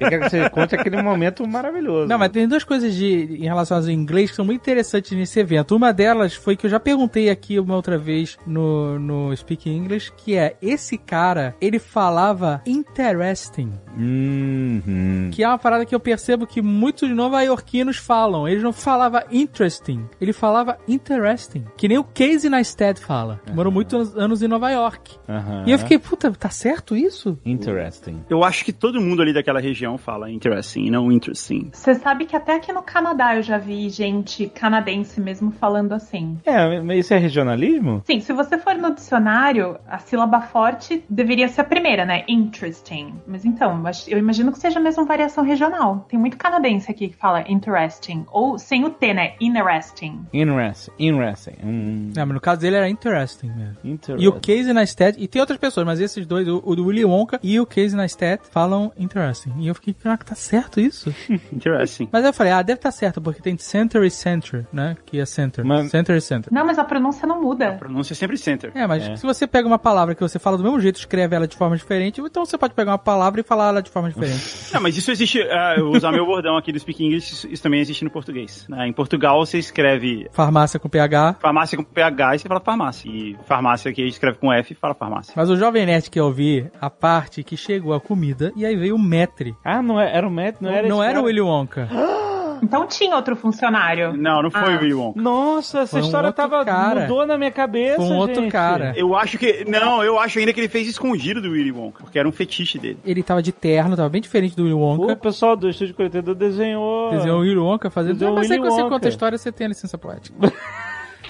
[0.00, 2.08] Eu quero que você conte aquele momento maravilhoso.
[2.08, 5.38] Não, mas tem duas coisas de, em relação ao inglês que são muito interessantes nesse
[5.40, 5.76] evento.
[5.76, 10.12] Uma delas foi que eu já perguntei aqui uma outra vez no, no Speak English,
[10.16, 15.30] que é, esse cara, ele falava interesting, Uhum.
[15.32, 18.46] que é uma parada que eu percebo que muitos nova-iorquinos falam.
[18.48, 23.40] Ele não falava interesting, ele falava interesting, que nem o Casey Neistat fala.
[23.52, 25.16] Morou muitos anos em Nova York.
[25.28, 25.64] Aham.
[25.66, 27.38] E eu fiquei, puta, tá certo isso?
[27.44, 28.22] Interesting.
[28.30, 31.70] Eu acho que todo mundo ali daquela região fala interesting, não interesting.
[31.72, 36.38] Você sabe que até aqui no Canadá eu já vi gente canadense mesmo falando assim.
[36.44, 38.02] É, mas isso é regionalismo?
[38.06, 42.24] Sim, se você for no dicionário, a sílaba forte deveria ser a primeira, né?
[42.28, 43.14] Interesting.
[43.26, 46.06] Mas então, eu imagino que seja mesmo variação regional.
[46.08, 48.24] Tem muito canadense aqui que fala interesting.
[48.30, 49.34] Ou sem o T, né?
[49.40, 50.20] Interesting.
[50.32, 50.92] Interesting.
[50.98, 51.54] Interesting.
[51.62, 53.76] Hum, Não, mas no caso dele era interesting mesmo.
[53.84, 54.24] interesting.
[54.24, 57.04] E o Casey Neistat, e tem outras pessoas, mas esses dois, o, o do Willy
[57.04, 59.17] Wonka e o Casey Neistat, falam interesting.
[59.58, 61.14] E eu fiquei, caraca, tá certo isso?
[61.52, 62.08] Interesting.
[62.12, 64.96] mas eu falei, ah, deve estar certo, porque tem center e center, né?
[65.06, 65.64] Que é center.
[65.64, 66.52] Mas- Center e center.
[66.52, 67.72] Não, mas a pronúncia não muda.
[67.72, 68.70] Pronúncia é sempre center.
[68.74, 71.46] É, mas se você pega uma palavra que você fala do mesmo jeito, escreve ela
[71.48, 74.44] de forma diferente, então você pode pegar uma palavra e falar ela de forma diferente.
[74.72, 75.38] Não, mas isso existe.
[75.76, 78.66] eu usar meu bordão aqui do Speak English, isso, isso também existe no português.
[78.68, 78.86] né?
[78.86, 81.36] Em Portugal você escreve Farmácia com PH.
[81.40, 83.08] farmácia com PH e você fala farmácia.
[83.10, 85.32] E farmácia que escreve com F fala farmácia.
[85.36, 88.97] Mas o Jovem Nerd quer ouvir a parte que chegou a comida e aí veio
[88.98, 89.54] o metre.
[89.64, 90.56] Ah, não é- era o Matt?
[90.60, 91.88] Não era não era o Willy Wonka.
[92.60, 94.16] Então tinha outro funcionário.
[94.16, 94.76] Não, não foi Ah.
[94.78, 95.20] o Willy Wonka.
[95.22, 97.02] Nossa, essa Foi um história outro tava cara.
[97.02, 98.50] mudou na minha cabeça, Foi um outro gente.
[98.50, 98.92] cara.
[98.96, 99.64] Eu acho que.
[99.64, 102.76] Não, eu acho ainda que ele fez escondido do Willy Wonka, porque era um fetiche
[102.76, 102.98] dele.
[103.04, 105.14] Ele tava de terno, tava bem diferente do Willy O Wonka.
[105.14, 107.10] pessoal do Estúdio 42 desenhou...
[107.12, 108.14] Desenhou o Willy Wonka fazendo.
[108.14, 108.94] Desenhou Não, mas o aí Willy você Wonka.
[108.96, 110.34] conta a história, você tem a licença poética.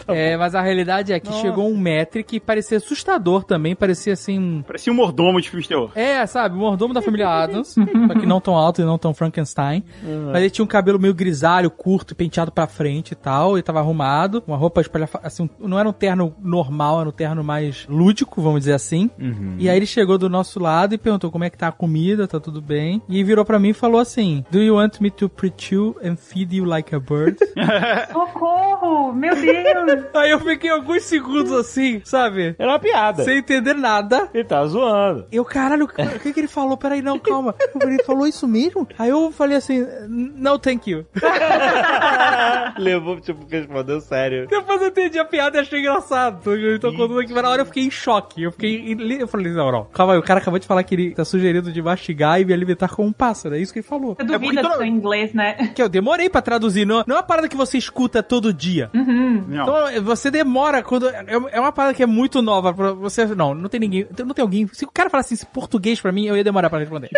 [0.08, 4.38] É, mas a realidade é que chegou um metre que parecia assustador também, parecia assim.
[4.38, 5.90] um- Parecia um mordomo de filme de terror.
[5.94, 9.12] É, sabe, o mordomo da família Adams, só que não tão alto e não tão
[9.14, 9.84] Frankenstein.
[10.32, 13.56] Mas ele tinha um cabelo meio grisalho, curto, penteado pra frente e tal.
[13.56, 17.42] Ele tava arrumado, uma roupa espalhafa- assim, não era um terno normal, era um terno
[17.44, 19.10] mais lúdico, vamos dizer assim.
[19.58, 22.26] E aí ele chegou do nosso lado e perguntou como é que tá a comida,
[22.28, 23.00] tá tudo bem.
[23.08, 26.16] E virou pra mim e falou assim: Do you want me to preach you and
[26.16, 27.36] feed you like a bird?
[28.12, 29.12] Socorro!
[29.12, 29.97] Meu Deus!
[30.14, 32.54] Aí eu fiquei alguns segundos assim, sabe?
[32.58, 33.24] Era uma piada.
[33.24, 34.28] Sem entender nada.
[34.32, 35.26] Ele tava zoando.
[35.30, 36.76] Eu, caralho, o que, que ele falou?
[36.76, 37.54] Peraí, não, calma.
[37.60, 38.86] Eu falei, Ele falou isso mesmo?
[38.98, 41.06] Aí eu falei assim, no thank you.
[42.78, 44.46] Levou, tipo, respondeu sério.
[44.48, 46.52] Depois eu entendi a piada e achei engraçado.
[46.54, 48.42] Eu tô contando aqui, mas na hora eu fiquei em choque.
[48.42, 48.96] Eu fiquei.
[49.20, 49.84] Eu falei, não, não.
[49.86, 52.52] Calma aí, o cara acabou de falar que ele tá sugerindo de mastigar e me
[52.52, 53.54] alimentar como um pássaro.
[53.54, 54.14] É isso que ele falou.
[54.14, 55.54] Você duvida porque do seu inglês, né?
[55.74, 56.86] Que eu demorei pra traduzir.
[56.86, 58.90] Não, não é uma parada que você escuta todo dia.
[58.94, 59.44] Uhum.
[59.48, 59.62] Não.
[59.62, 61.08] Então você demora quando.
[61.08, 63.24] É é uma parada que é muito nova pra você.
[63.26, 64.06] Não, não tem ninguém.
[64.24, 64.66] Não tem alguém.
[64.72, 67.10] Se o cara falar assim, português pra mim, eu ia demorar pra responder.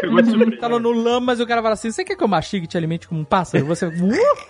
[0.60, 2.68] Tá no, no Lamas e o cara fala assim: Você quer que eu mastigue e
[2.68, 3.64] te alimente como um pássaro?
[3.66, 3.86] Você.
[3.86, 3.90] "Uh?"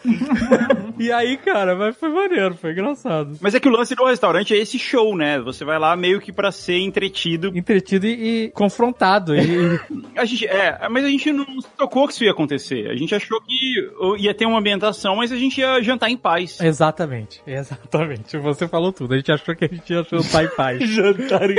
[0.98, 3.36] e aí, cara, mas foi maneiro, foi engraçado.
[3.40, 5.38] Mas é que o lance do restaurante é esse show, né?
[5.40, 7.52] Você vai lá meio que pra ser entretido.
[7.54, 9.34] Entretido e, e confrontado.
[9.36, 9.80] E,
[10.16, 12.88] A gente, é, mas a gente não se tocou que isso ia acontecer.
[12.90, 16.60] A gente achou que ia ter uma ambientação, mas a gente ia jantar em paz.
[16.60, 17.99] exatamente, exatamente.
[18.42, 19.14] Você falou tudo.
[19.14, 20.80] A gente achou que a gente ia jantar em paz.
[20.90, 21.56] Jantar em...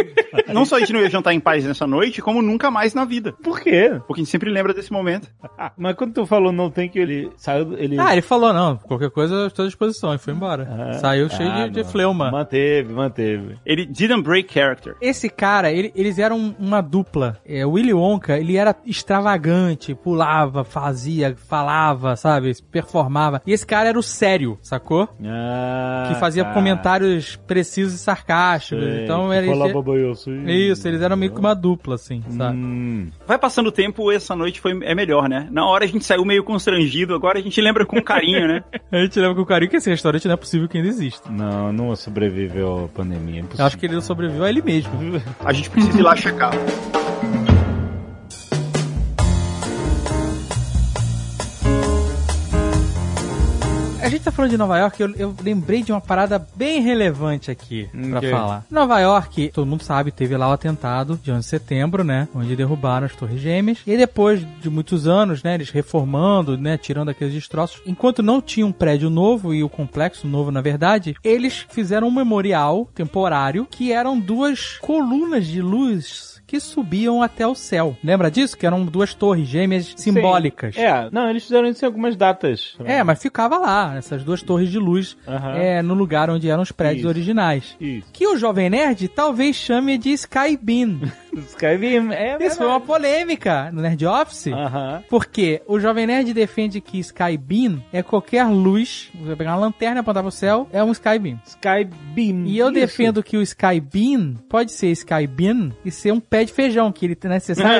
[0.54, 3.06] Não só a gente não ia jantar em paz nessa noite, como nunca mais na
[3.06, 3.34] vida.
[3.43, 3.99] Por quê?
[4.08, 5.30] Porque a gente sempre lembra desse momento.
[5.77, 7.99] Mas quando tu falou não tem que ele saiu, ele...
[7.99, 10.13] Ah, ele falou, não, qualquer coisa eu estou à disposição.
[10.13, 10.67] E foi embora.
[10.69, 12.32] Ah, Saiu cheio ah, de, de fleuma.
[12.32, 13.58] Manteve, manteve.
[13.65, 14.95] Ele didn't break character.
[15.01, 17.38] Esse cara, ele- eles eram uma dupla.
[17.45, 22.51] É, o Willy Wonka, ele era extravagante, pulava, fazia, falava, sabe?
[22.71, 23.41] Performava.
[23.45, 25.08] E esse cara era o sério, sacou?
[25.23, 26.54] Ah, que fazia fazia Ah.
[26.54, 28.84] comentários precisos e sarcásticos.
[29.04, 29.50] então eles.
[30.48, 32.58] Isso, eles eram meio que uma dupla, assim, sabe?
[32.58, 33.08] Hum.
[33.28, 35.48] Vai passando o tempo, essa noite foi, é melhor, né?
[35.52, 38.63] Na hora a gente saiu meio constrangido, agora a gente lembra com carinho, né?
[38.91, 41.30] A gente lembra com carinho que esse restaurante não é possível que ainda exista.
[41.32, 43.44] Não, não sobreviveu à pandemia.
[43.58, 44.91] é acho que ele não sobreviveu a ele mesmo.
[45.44, 46.52] A gente precisa ir lá checar.
[54.02, 57.52] A gente tá falando de Nova York, eu, eu lembrei de uma parada bem relevante
[57.52, 58.31] aqui pra Ok.
[58.31, 58.65] falar.
[58.69, 62.27] Nova York, todo mundo sabe, teve lá o atentado de 11 de setembro, né?
[62.33, 63.77] Onde derrubaram as Torres Gêmeas.
[63.85, 65.54] E depois de muitos anos, né?
[65.54, 66.77] Eles reformando, né?
[66.77, 67.81] Tirando aqueles destroços.
[67.85, 72.12] Enquanto não tinha um prédio novo e o complexo novo, na verdade, eles fizeram um
[72.12, 77.95] memorial temporário que eram duas colunas de luz que subiam até o céu.
[78.04, 78.58] Lembra disso?
[78.58, 80.75] Que eram duas torres gêmeas simbólicas.
[80.75, 82.75] É, não, eles fizeram isso em algumas datas.
[82.83, 85.15] É, mas ficava lá, essas duas torres de luz,
[85.56, 87.08] é, no lugar onde eram os prédios Isso.
[87.08, 87.77] originais.
[87.79, 88.06] Isso.
[88.12, 90.99] Que o Jovem Nerd talvez chame de Skybeam.
[91.36, 94.48] Skybeam, é Isso foi uma polêmica no Nerd Office.
[94.48, 95.04] Aham.
[95.10, 100.02] Porque o Jovem Nerd defende que Skybeam é qualquer luz, você pegar uma lanterna e
[100.02, 101.40] apontar pro céu, é um Skybeam.
[101.46, 102.46] Skybeam.
[102.46, 102.73] E eu Isso.
[102.73, 107.17] defendo que o Skybeam pode ser Skybeam e ser um pé de feijão, que ele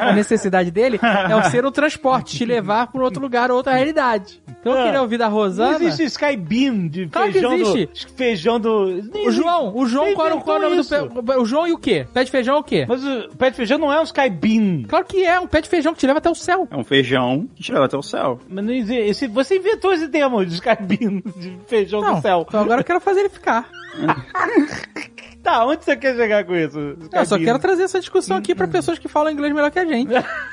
[0.02, 0.99] a necessidade dele
[1.30, 4.41] é o ser o transporte, te levar para outro lugar, outra realidade.
[4.60, 4.84] Então eu Ah.
[4.86, 5.76] queria ouvir da Não Rosana.
[5.84, 8.06] existe Skybeam de Claro que feijão existe.
[8.06, 8.14] do...
[8.16, 9.02] Feijão do...
[9.26, 9.32] O.
[9.32, 11.38] João, o João, qual, qual é o nome do pé?
[11.38, 12.06] O João e o quê?
[12.14, 12.86] Pé de feijão é o quê?
[12.88, 14.84] Mas o pé de feijão não é um Skybeam.
[14.88, 16.68] Claro que é, um pé de feijão que te leva até o céu.
[16.70, 18.39] É um feijão que te leva até o céu.
[18.48, 18.72] Mas não.
[18.72, 22.46] Esse, você inventou esse termo de Skybeam, de feijão Não, do céu.
[22.48, 23.68] então agora eu quero fazer ele ficar.
[25.42, 26.96] Tá, onde você quer chegar com isso?
[27.12, 29.86] Eu só quero trazer essa discussão aqui pra pessoas que falam inglês melhor que a
[29.86, 30.12] gente.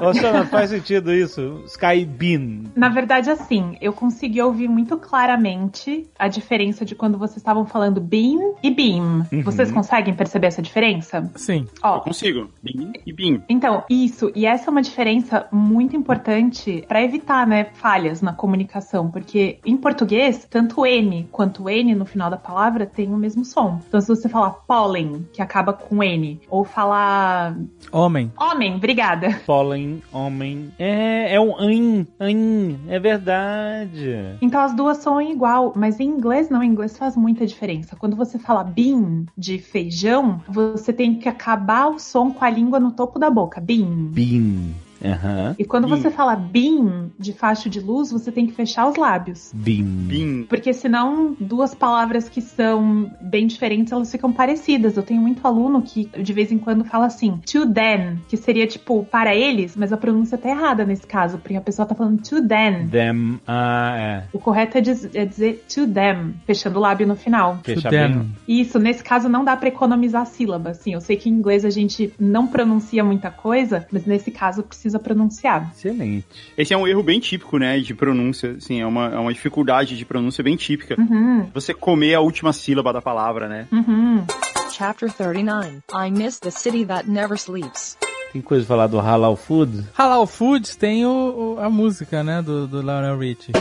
[0.00, 1.62] Nossa, faz sentido isso.
[1.66, 2.64] Skybeam.
[2.76, 8.00] Na verdade, assim, eu consegui ouvir muito claramente a diferença de quando vocês estavam falando
[8.00, 9.26] beam e beam.
[9.44, 11.30] Vocês conseguem perceber essa diferença?
[11.36, 11.66] Sim.
[11.82, 12.48] Eu Ó, consigo.
[12.62, 13.42] Bim e bim.
[13.48, 19.10] então, isso, e essa é uma diferença muito importante para evitar, né, falhas na comunicação,
[19.10, 23.80] porque em português, tanto M quanto N no final da palavra tem o mesmo som.
[23.88, 27.56] Então, se você falar pólen, que acaba com N, ou falar
[27.92, 28.30] Homem.
[28.38, 29.09] homem, obrigada.
[29.46, 30.72] Pólen, homem.
[30.78, 32.76] É, é um an, an.
[32.88, 34.36] É verdade.
[34.40, 37.96] Então as duas soam igual, mas em inglês não, em inglês faz muita diferença.
[37.96, 42.80] Quando você fala bean de feijão, você tem que acabar o som com a língua
[42.80, 44.08] no topo da boca, bean.
[44.10, 44.74] Beam.
[45.04, 45.54] Aham.
[45.58, 45.96] E quando Bean.
[45.96, 49.50] você fala beam de faixa de luz, você tem que fechar os lábios.
[49.54, 49.84] Beam.
[49.84, 50.42] Bim.
[50.48, 54.96] Porque senão duas palavras que são bem diferentes, elas ficam parecidas.
[54.96, 58.66] Eu tenho muito aluno que de vez em quando fala assim, to them, que seria
[58.66, 62.20] tipo para eles, mas a pronúncia tá errada nesse caso, porque a pessoa tá falando
[62.22, 62.88] to them.
[62.88, 63.40] Them.
[63.46, 64.24] Ah, é.
[64.32, 67.58] O correto é, diz- é dizer to them, fechando o lábio no final.
[67.62, 68.30] Fechar To them.
[68.46, 70.94] Isso, nesse caso não dá pra economizar a sílaba, assim.
[70.94, 74.89] Eu sei que em inglês a gente não pronuncia muita coisa, mas nesse caso precisa
[74.98, 75.70] pronunciar.
[75.76, 76.26] Excelente.
[76.56, 78.52] Esse é um erro bem típico, né, de pronúncia.
[78.58, 80.96] Assim, é uma, é uma dificuldade de pronúncia bem típica.
[81.00, 83.66] Uhum, Você comer a última sílaba da palavra, né?
[83.72, 84.24] uhum.
[84.72, 85.80] Chapter 39.
[85.92, 87.98] I miss the city that never sleeps.
[88.32, 89.84] Tem coisa pra falar do Halal Food?
[89.98, 93.52] Halal Foods tem o, o- a música, né, do, do Lionel Richie.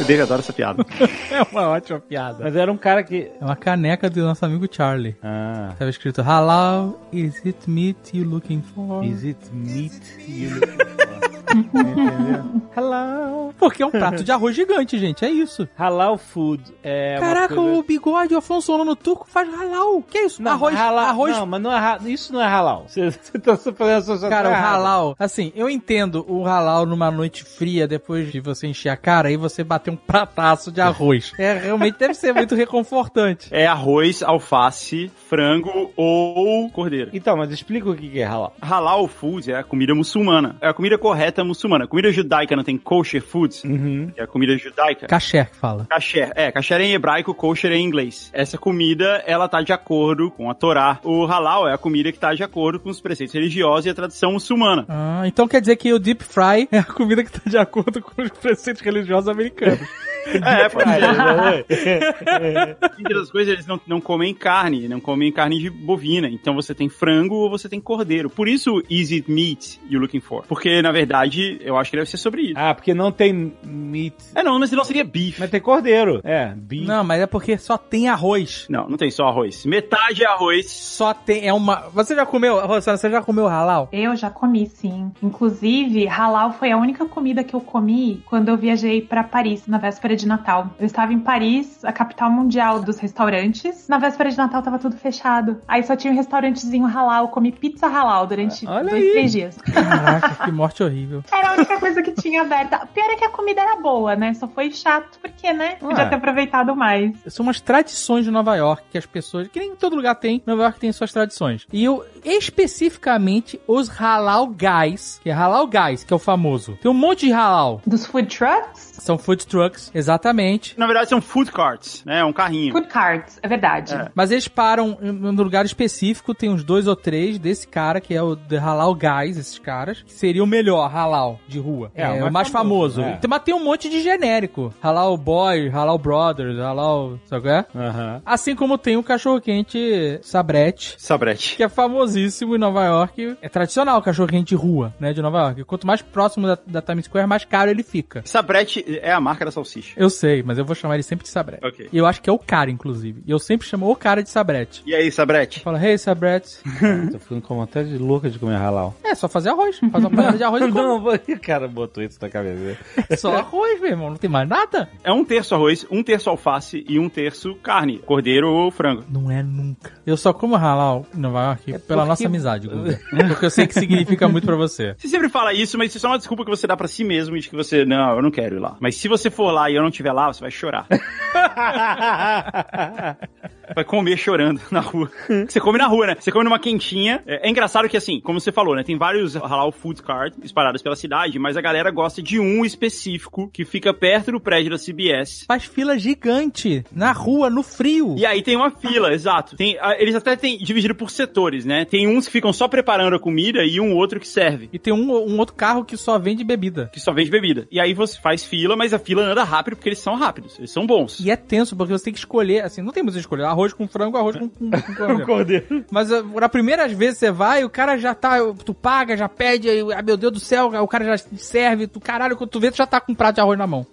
[0.00, 0.84] O Dave adora essa piada.
[1.30, 2.38] É uma ótima piada.
[2.42, 3.30] Mas era um cara que...
[3.40, 5.14] É uma caneca do nosso amigo Charlie.
[5.22, 5.72] Ah.
[5.78, 9.04] Tava escrito Halal, is it meat you looking for?
[9.04, 9.92] Is it meat
[10.26, 11.04] you looking for?
[11.54, 12.62] Entendeu?
[12.76, 13.52] Halal.
[13.58, 15.68] Porque é um prato de arroz gigante, gente, é isso.
[15.78, 20.02] Halal Food é Caraca, coisa- o bigode, o Afonso Solano turco faz halal.
[20.02, 20.42] Que é isso?
[20.42, 22.84] Não, arroz, halal, arroz Não, mas não é, ha- isso não é halal.
[22.88, 27.10] Você, você tá fazendo a associação Cara, o halal, assim, eu entendo o halal numa
[27.10, 31.32] noite fria, depois de você encher a cara e você bater um prataço de arroz.
[31.44, 33.48] É, realmente deve ser muito reconfortante.
[33.50, 37.10] É arroz, alface, frango ou cordeiro.
[37.12, 38.54] Então, mas explica o que que é halal.
[38.60, 40.56] Halal food é a comida muçulmana.
[40.60, 41.86] É a comida correta muçulmana.
[41.86, 44.10] Comida judaica não tem kosher foods, Uhum.
[44.14, 45.06] que é a comida judaica.
[45.06, 45.86] Kasher que fala.
[45.90, 48.30] Kasher, é, kasher é em hebraico, kosher é em inglês.
[48.32, 50.98] Essa comida, ela tá de acordo com a Torá.
[51.04, 53.94] O halal é a comida que tá de acordo com os preceitos religiosos e a
[53.94, 54.84] tradição muçulmana.
[54.88, 58.00] Ah, então quer dizer que o deep fry é a comida que tá de acordo
[58.02, 59.80] com os preceitos religiosos americanos.
[60.26, 62.02] É, pode ser.
[62.26, 62.76] é.
[62.98, 66.28] Entre as coisas, eles não, não comem carne, não comem carne de bovina.
[66.28, 68.30] Então você tem frango ou você tem cordeiro.
[68.30, 70.44] Por isso, is it meat you looking for?
[70.46, 72.54] Porque, na verdade, eu acho que deve ser sobre isso.
[72.56, 74.14] ah, porque não tem meat.
[74.34, 75.38] É, não, mas não seria beef.
[75.38, 76.20] Mas tem cordeiro.
[76.24, 76.86] É, beef.
[76.86, 78.66] Não, mas é porque só tem arroz.
[78.68, 79.64] Não, não tem só arroz.
[79.66, 80.70] Metade é arroz.
[80.70, 81.88] Só tem, é uma...
[81.92, 83.88] Você já comeu, Rosana, você já comeu halal?
[83.92, 85.10] Eu já comi, sim.
[85.22, 89.78] Inclusive, halal foi a única comida que eu comi quando eu viajei pra Paris, na
[89.78, 90.70] véspera véspera de Natal.
[90.78, 93.88] Eu estava em Paris, a capital mundial dos restaurantes.
[93.88, 95.60] Na véspera de Natal tava tudo fechado.
[95.68, 97.24] Aí só tinha um restaurantezinho halal.
[97.24, 99.10] Eu comi pizza halal durante Olha dois, aí.
[99.12, 99.56] três dias.
[99.56, 101.13] Caraca, que morte horrível.
[101.30, 102.86] Era a única coisa que tinha aberta.
[102.92, 104.34] Pior é que a comida era boa, né?
[104.34, 105.76] Só foi chato porque, né?
[105.76, 106.08] Podia Ué.
[106.08, 107.16] ter aproveitado mais.
[107.28, 110.42] São umas tradições de Nova York que as pessoas, que nem em todo lugar tem,
[110.46, 111.66] Nova York tem suas tradições.
[111.72, 116.78] E eu, especificamente, os halal guys, que é halal guys, que é o famoso.
[116.80, 117.80] Tem um monte de halal.
[117.86, 118.94] Dos food trucks?
[119.00, 120.78] São food trucks, exatamente.
[120.78, 122.24] Na verdade, são food carts, né?
[122.24, 122.72] Um carrinho.
[122.72, 123.94] Food carts, é verdade.
[123.94, 124.10] É.
[124.14, 128.14] Mas eles param em um lugar específico, tem uns dois ou três desse cara, que
[128.14, 131.90] é o The Halal Guys, esses caras, que seria o melhor halal de rua.
[131.94, 133.14] É, É, o mais mais famoso, famoso.
[133.14, 133.16] é.
[133.18, 134.72] Tem- Mas tem um monte de genérico.
[134.82, 137.18] Halal Boy, Halal Brothers, Halal...
[137.26, 137.66] Sabe qual é?
[137.74, 138.22] Aham.
[138.24, 141.56] Assim como tem o cachorro-quente Sabrete, Sabrete.
[141.56, 143.36] que é famosíssimo em Nova York.
[143.42, 145.64] É tradicional o cachorro-quente de rua, né, de Nova York.
[145.64, 148.22] Quanto mais próximo da, da Times Square, mais caro ele fica.
[148.24, 149.94] Sabrete é a marca da salsicha.
[149.96, 151.64] Eu sei, mas eu vou chamar ele sempre de Sabrete.
[151.66, 151.88] Ok.
[151.92, 153.22] E eu acho que é o cara, inclusive.
[153.26, 154.82] E eu sempre chamo o cara de Sabrete.
[154.86, 155.60] E aí, Sabrete?
[155.60, 156.58] Fala, hey, Sabrete.
[157.12, 158.94] Tô ficando com vontade louca de comer halal.
[159.04, 159.78] É, só fazer arroz.
[159.78, 160.93] Faz uma panela de arroz e come.
[161.00, 162.76] Não, o cara botou isso na cabeça.
[163.16, 164.10] Só arroz, meu irmão.
[164.10, 164.88] Não tem mais nada.
[165.02, 167.98] É um terço arroz, um terço alface e um terço carne.
[168.00, 169.04] Cordeiro ou frango.
[169.08, 169.92] Não é nunca.
[170.06, 172.98] Eu só como halal em Nova York pela porque- nossa amizade, Guga.
[173.34, 174.94] Porque eu sei que significa muito pra você.
[174.98, 177.04] Você sempre fala isso, mas isso é só uma desculpa que você dá pra si
[177.04, 178.76] mesmo de que você, não, eu não quero ir lá.
[178.80, 180.86] Mas se você for lá e eu não estiver lá, você vai chorar.
[183.74, 185.10] vai comer chorando na rua.
[185.48, 186.16] Você come na rua, né?
[186.18, 187.22] Você come numa quentinha.
[187.26, 188.82] É, é engraçado que, assim, como você falou, né?
[188.82, 193.48] Tem vários halal food cart espalhados pela cidade, mas a galera gosta de um específico
[193.52, 195.44] que fica perto do prédio da CBS.
[195.46, 198.16] Faz fila gigante na rua, no frio.
[198.18, 199.56] E aí tem uma fila, exato.
[199.56, 201.84] Tem, ah, eles até têm dividido por setores, né?
[201.84, 204.68] Tem uns que ficam só preparando a comida e um outro que serve.
[204.72, 206.90] E tem um, um outro carro que só vende bebida.
[206.92, 207.66] Que só vende bebida.
[207.70, 210.58] E aí você faz fila, mas a fila anda rápido porque eles são rápidos.
[210.58, 211.20] Eles são bons.
[211.20, 213.88] E é tenso, porque você tem que escolher, assim, não tem muito escolher, arroz com
[213.88, 215.26] frango, arroz com, com, com cordeiro.
[215.26, 215.84] Cordeiro.
[215.90, 219.68] Mas uh, na primeiras vezes você vai, o cara já tá, tu paga, já pede,
[219.68, 222.70] aí, ah, meu Deus do céu, o cara já serve, tu caralho, quando tu vê,
[222.70, 223.86] tu já tá com um prato de arroz na mão.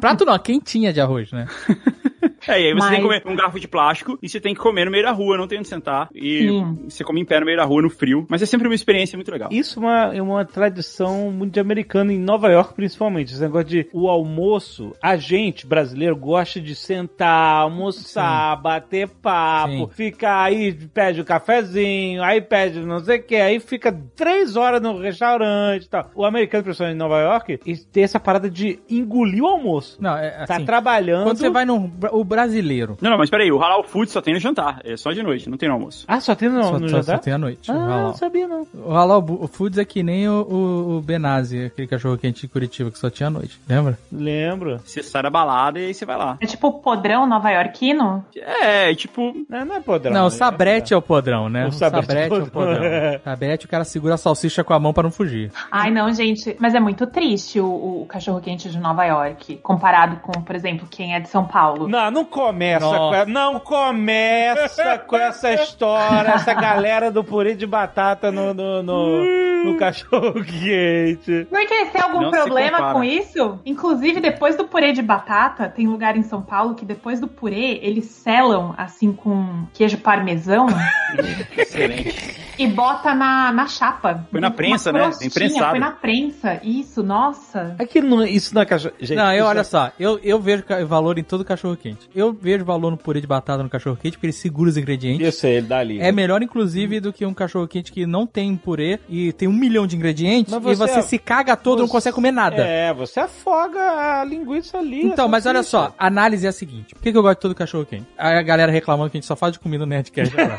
[0.00, 1.46] prato não, quentinha de arroz, né?
[2.48, 4.54] É, e aí você Mas- tem que comer um garfo de plástico e você tem
[4.54, 6.08] que comer no meio da rua, não tem onde sentar.
[6.14, 6.78] E Sim.
[6.88, 8.26] você come em pé no meio da rua, no frio.
[8.28, 9.48] Mas é sempre uma experiência muito legal.
[9.52, 13.32] Isso é uma, é uma tradição muito de americano, em Nova York principalmente.
[13.32, 19.88] Esse negócio de o almoço, a gente brasileiro gosta de sentar, almoçar, bater papo, Sim.
[19.90, 24.80] ficar aí, pede o cafezinho, aí pede não sei o que, aí fica três horas
[24.80, 26.10] no restaurante e tal.
[26.14, 27.58] O americano, principalmente em Nova York,
[27.92, 29.98] tem essa parada de engolir o almoço.
[30.00, 31.24] Não, é Tá assim, trabalhando.
[31.24, 34.32] quando você vai no, o brasileiro, Não, não, mas peraí, o halal food só tem
[34.34, 34.80] no jantar.
[34.84, 36.04] É só de noite, não tem no almoço.
[36.08, 37.16] Ah, só tem no, só, no só- jantar?
[37.16, 37.70] só tem à noite.
[37.70, 38.66] o Ah, não sabia não.
[38.74, 39.22] O Halal
[39.52, 43.10] Foods é que nem o, o, o Benazzi, aquele cachorro quente de Curitiba que só
[43.10, 43.98] tinha à noite, lembra?
[44.10, 44.80] Lembro.
[44.84, 46.38] Você sai da balada e aí você vai lá.
[46.40, 48.24] É tipo o podrão nova-iorquino?
[48.36, 50.12] É, tipo, Não, não é podrão.
[50.12, 50.30] não, o né?
[50.30, 51.64] Sabrete é o podrão, né?
[51.64, 52.74] O O Sabrete Sabrete, é é o o podrão.
[52.76, 53.20] podrão.
[53.24, 55.50] Sabrete, o cara segura a salsicha com a mão pra não fugir.
[55.70, 56.56] Ai, não, gente.
[56.58, 61.14] Mas é muito triste o, o cachorro-quente de Nova York, comparado com, por exemplo, quem
[61.14, 61.88] é de São Paulo.
[61.88, 62.98] Não, não começa Nossa.
[62.98, 68.82] com essa, não começa com essa história, essa galera do purê de batata no, no,
[68.82, 71.46] no, no cachorro quente.
[71.50, 73.58] Porque tem algum Não problema com isso?
[73.64, 77.78] Inclusive, depois do purê de batata, tem lugar em São Paulo que depois do purê,
[77.82, 80.66] eles selam, assim, com queijo parmesão
[81.56, 82.49] excelente.
[82.62, 84.26] E bota na, na chapa.
[84.30, 85.10] Foi na prensa, né?
[85.22, 85.70] Imprensado.
[85.70, 86.60] Foi na prensa.
[86.62, 87.74] Isso, nossa.
[87.78, 88.94] Aqui não, isso na cachorro.
[89.00, 92.08] Gente, não, eu isso olha é- só, eu, eu vejo valor em todo cachorro quente.
[92.14, 95.24] Eu vejo valor no purê de batata no cachorro quente porque ele segura os ingredientes.
[95.24, 96.00] Eu sei, ele dá ali.
[96.00, 99.52] É melhor, inclusive, do que um cachorro quente que não tem purê e tem um
[99.52, 102.30] milhão de ingredientes Mas e você- você se caga todo e não você- consegue comer
[102.32, 102.56] nada.
[102.66, 103.80] É, você afoga
[104.20, 105.02] a linguiça ali.
[105.06, 106.94] Então, a mas olha só, a análise é a seguinte.
[106.94, 108.06] Por que, que eu gosto de todo cachorro quente?
[108.18, 110.34] Aí a galera reclamando que a gente só fala de comida no Nerdcast.
[110.38, 110.58] agora.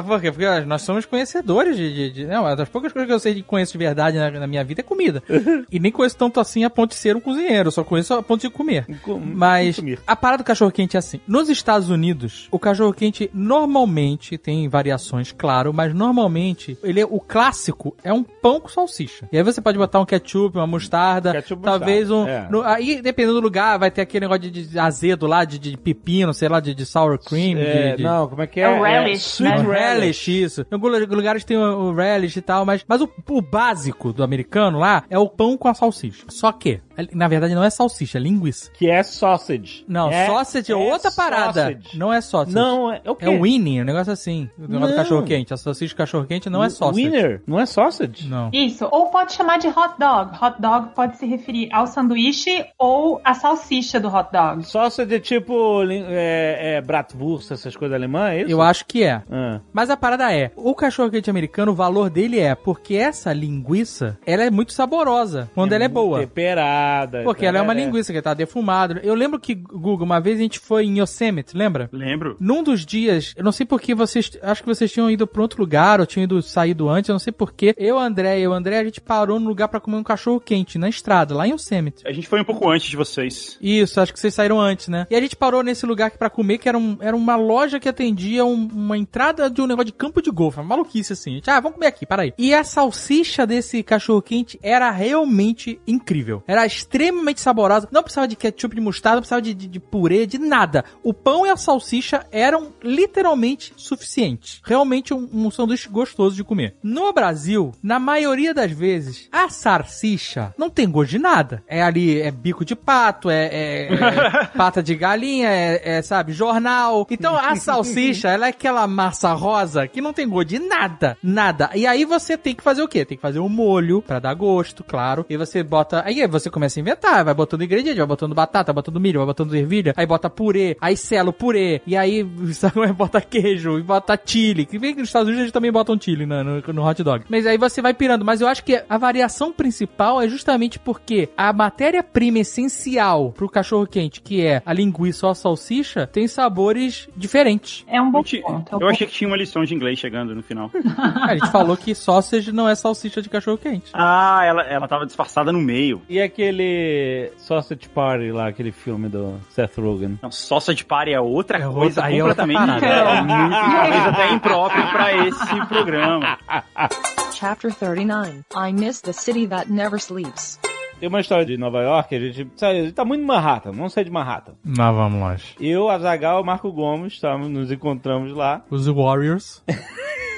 [0.00, 0.30] Mas por quê?
[0.32, 1.92] Porque nós somos conhecedores de...
[1.94, 4.30] de, de não, uma das poucas coisas que eu sei de conheço de verdade na,
[4.30, 5.22] na minha vida é comida.
[5.70, 8.40] e nem conheço tanto assim a ponto de ser um cozinheiro, só conheço a ponto
[8.40, 8.86] de comer.
[9.02, 9.98] Com- Mas consumir.
[10.06, 11.20] a parada do cachorro quente é assim.
[11.26, 17.20] Nos Estados Unidos, o cachorro quente normalmente tem variações, claro, mas normalmente ele é, o
[17.20, 19.28] clássico é um pão com salsicha.
[19.32, 22.20] E aí você pode botar um ketchup, uma mostarda, Ketchup, talvez um.
[22.20, 22.50] mostarda, é.
[22.50, 25.76] no- aí dependendo do lugar vai ter aquele negócio de, de azedo lá, de, de
[25.76, 28.64] pepino, sei lá, de, de sour cream, É, de, de- Não, como é que é?
[28.64, 29.62] É o relish, sweet né?
[29.62, 30.62] relish, isso.
[30.70, 34.22] Em alguns lugares tem o, o relish e tal, mas, mas o, o básico do
[34.22, 36.24] americano lá é o pão com a salsicha.
[36.28, 36.80] Só que,
[37.12, 38.70] na verdade, não é salsicha, é linguiça.
[38.72, 39.84] Que é sausage.
[39.88, 41.62] Não, é, sausage é, outra parada.
[41.62, 41.98] sausage.
[41.98, 42.54] Não é sausage.
[42.54, 43.24] Não, é, é o quê?
[43.24, 44.48] É o winning, um negócio assim.
[44.58, 44.96] O negócio do Não.
[44.96, 45.54] cachorro quente.
[45.54, 47.04] A salsicha do cachorro quente não é sausage.
[47.04, 48.28] Winner, não é sausage?
[48.28, 48.50] Não.
[48.52, 50.36] Isso, ou pode chamar de hot dog.
[50.42, 54.66] Hot dog pode se referir ao sanduíche ou à salsicha do hot dog.
[54.66, 58.50] Sausage é tipo é, é, bratwurst, essas coisas alemãs, é isso?
[58.50, 59.22] Eu acho que é.
[59.30, 59.60] Ah.
[59.72, 64.18] Mas a parada é, o cachorro quente americano, o valor dele é porque essa linguiça,
[64.26, 66.20] ela é muito saborosa quando ela é boa.
[66.20, 67.22] Temperada.
[67.22, 67.86] Porque ela é uma linguiça.
[67.90, 69.00] linguiça que tá defumada.
[69.02, 71.88] Eu lembro que, Google, uma vez a gente foi em Yosemite, lembra?
[71.92, 72.36] Lembro.
[72.40, 75.60] Num dos dias, eu não sei porque vocês, acho que vocês tinham ido pra outro
[75.60, 77.74] lugar, ou tinham ido saído antes, eu não sei porquê.
[77.78, 80.78] Eu, André e o André, a gente parou no lugar pra comer um cachorro quente,
[80.78, 82.02] na estrada, lá em Yosemite.
[82.06, 83.56] A gente foi um pouco antes de vocês.
[83.60, 85.06] Isso, acho que vocês saíram antes, né?
[85.10, 87.78] E a gente parou nesse lugar aqui pra comer, que era, um, era uma loja
[87.80, 91.34] que atendia um- uma entrada de um negócio de campo de golfe, uma maluquice assim.
[91.34, 92.34] Gente, ah, vamos comer aqui, para aí.
[92.38, 96.42] E a salsicha desse cachorro quente era realmente incrível.
[96.46, 97.88] Era extremamente saborosa.
[97.92, 100.84] Não precisava de ketchup de mostarda, não precisava de, de, de purê, de nada.
[101.02, 104.60] O pão e a salsicha eram literalmente suficientes.
[104.64, 106.74] Realmente um, um sanduíche gostoso de comer.
[106.82, 111.62] No Brasil, na maioria das vezes, a salsicha não tem gosto de nada.
[111.66, 116.32] É ali, é bico de pato, é, é- é pata de galinha, é, é, sabe,
[116.32, 117.06] jornal.
[117.10, 119.49] Então a salsicha, ela é aquela massa rosa
[119.92, 121.16] que não tem gosto de nada.
[121.22, 121.70] Nada.
[121.74, 123.04] E aí você tem que fazer o quê?
[123.04, 125.24] Tem que fazer um molho pra dar gosto, claro.
[125.28, 126.02] E você bota.
[126.04, 129.26] Aí você começa a inventar, vai botando ingrediente, vai botando batata, vai botando milho, vai
[129.26, 133.82] botando ervilha, aí bota purê, aí sela o purê, e aí sabe, bota queijo, e
[133.82, 134.66] bota chile.
[134.66, 137.24] Que vem que nos Estados Unidos eles também botam chile no, no, no hot dog.
[137.28, 138.24] Mas aí você vai pirando.
[138.24, 143.86] Mas eu acho que a variação principal é justamente porque a matéria-prima essencial pro cachorro
[143.86, 147.84] quente, que é a linguiça ou a salsicha, tem sabores diferentes.
[147.86, 148.72] É um bom ponto.
[148.72, 150.70] é um Eu bom achei que tinha uma lição de inglês chegando no final.
[151.22, 153.90] a gente falou que sausage não é salsicha de cachorro quente.
[153.92, 156.02] ah, ela, ela tava disfarçada no meio.
[156.08, 160.18] E aquele Sausage Party lá, aquele filme do Seth Rogen.
[160.22, 163.10] Não, sausage party é outra É outra- coisa aí é outra completamente parada.
[163.18, 166.38] é, muito, talvez até impróprio pra esse programa.
[167.34, 170.58] Chapter 39 I Miss the City That Never Sleeps.
[171.00, 174.04] Tem uma história de Nova York, a gente, gente tá muito em Manhattan, vamos sair
[174.04, 174.52] de Manhattan.
[174.62, 175.34] Não, vamos lá.
[175.58, 178.62] Eu, Azagal, Marco Gomes, tamo, nos encontramos lá.
[178.68, 179.64] Os Warriors.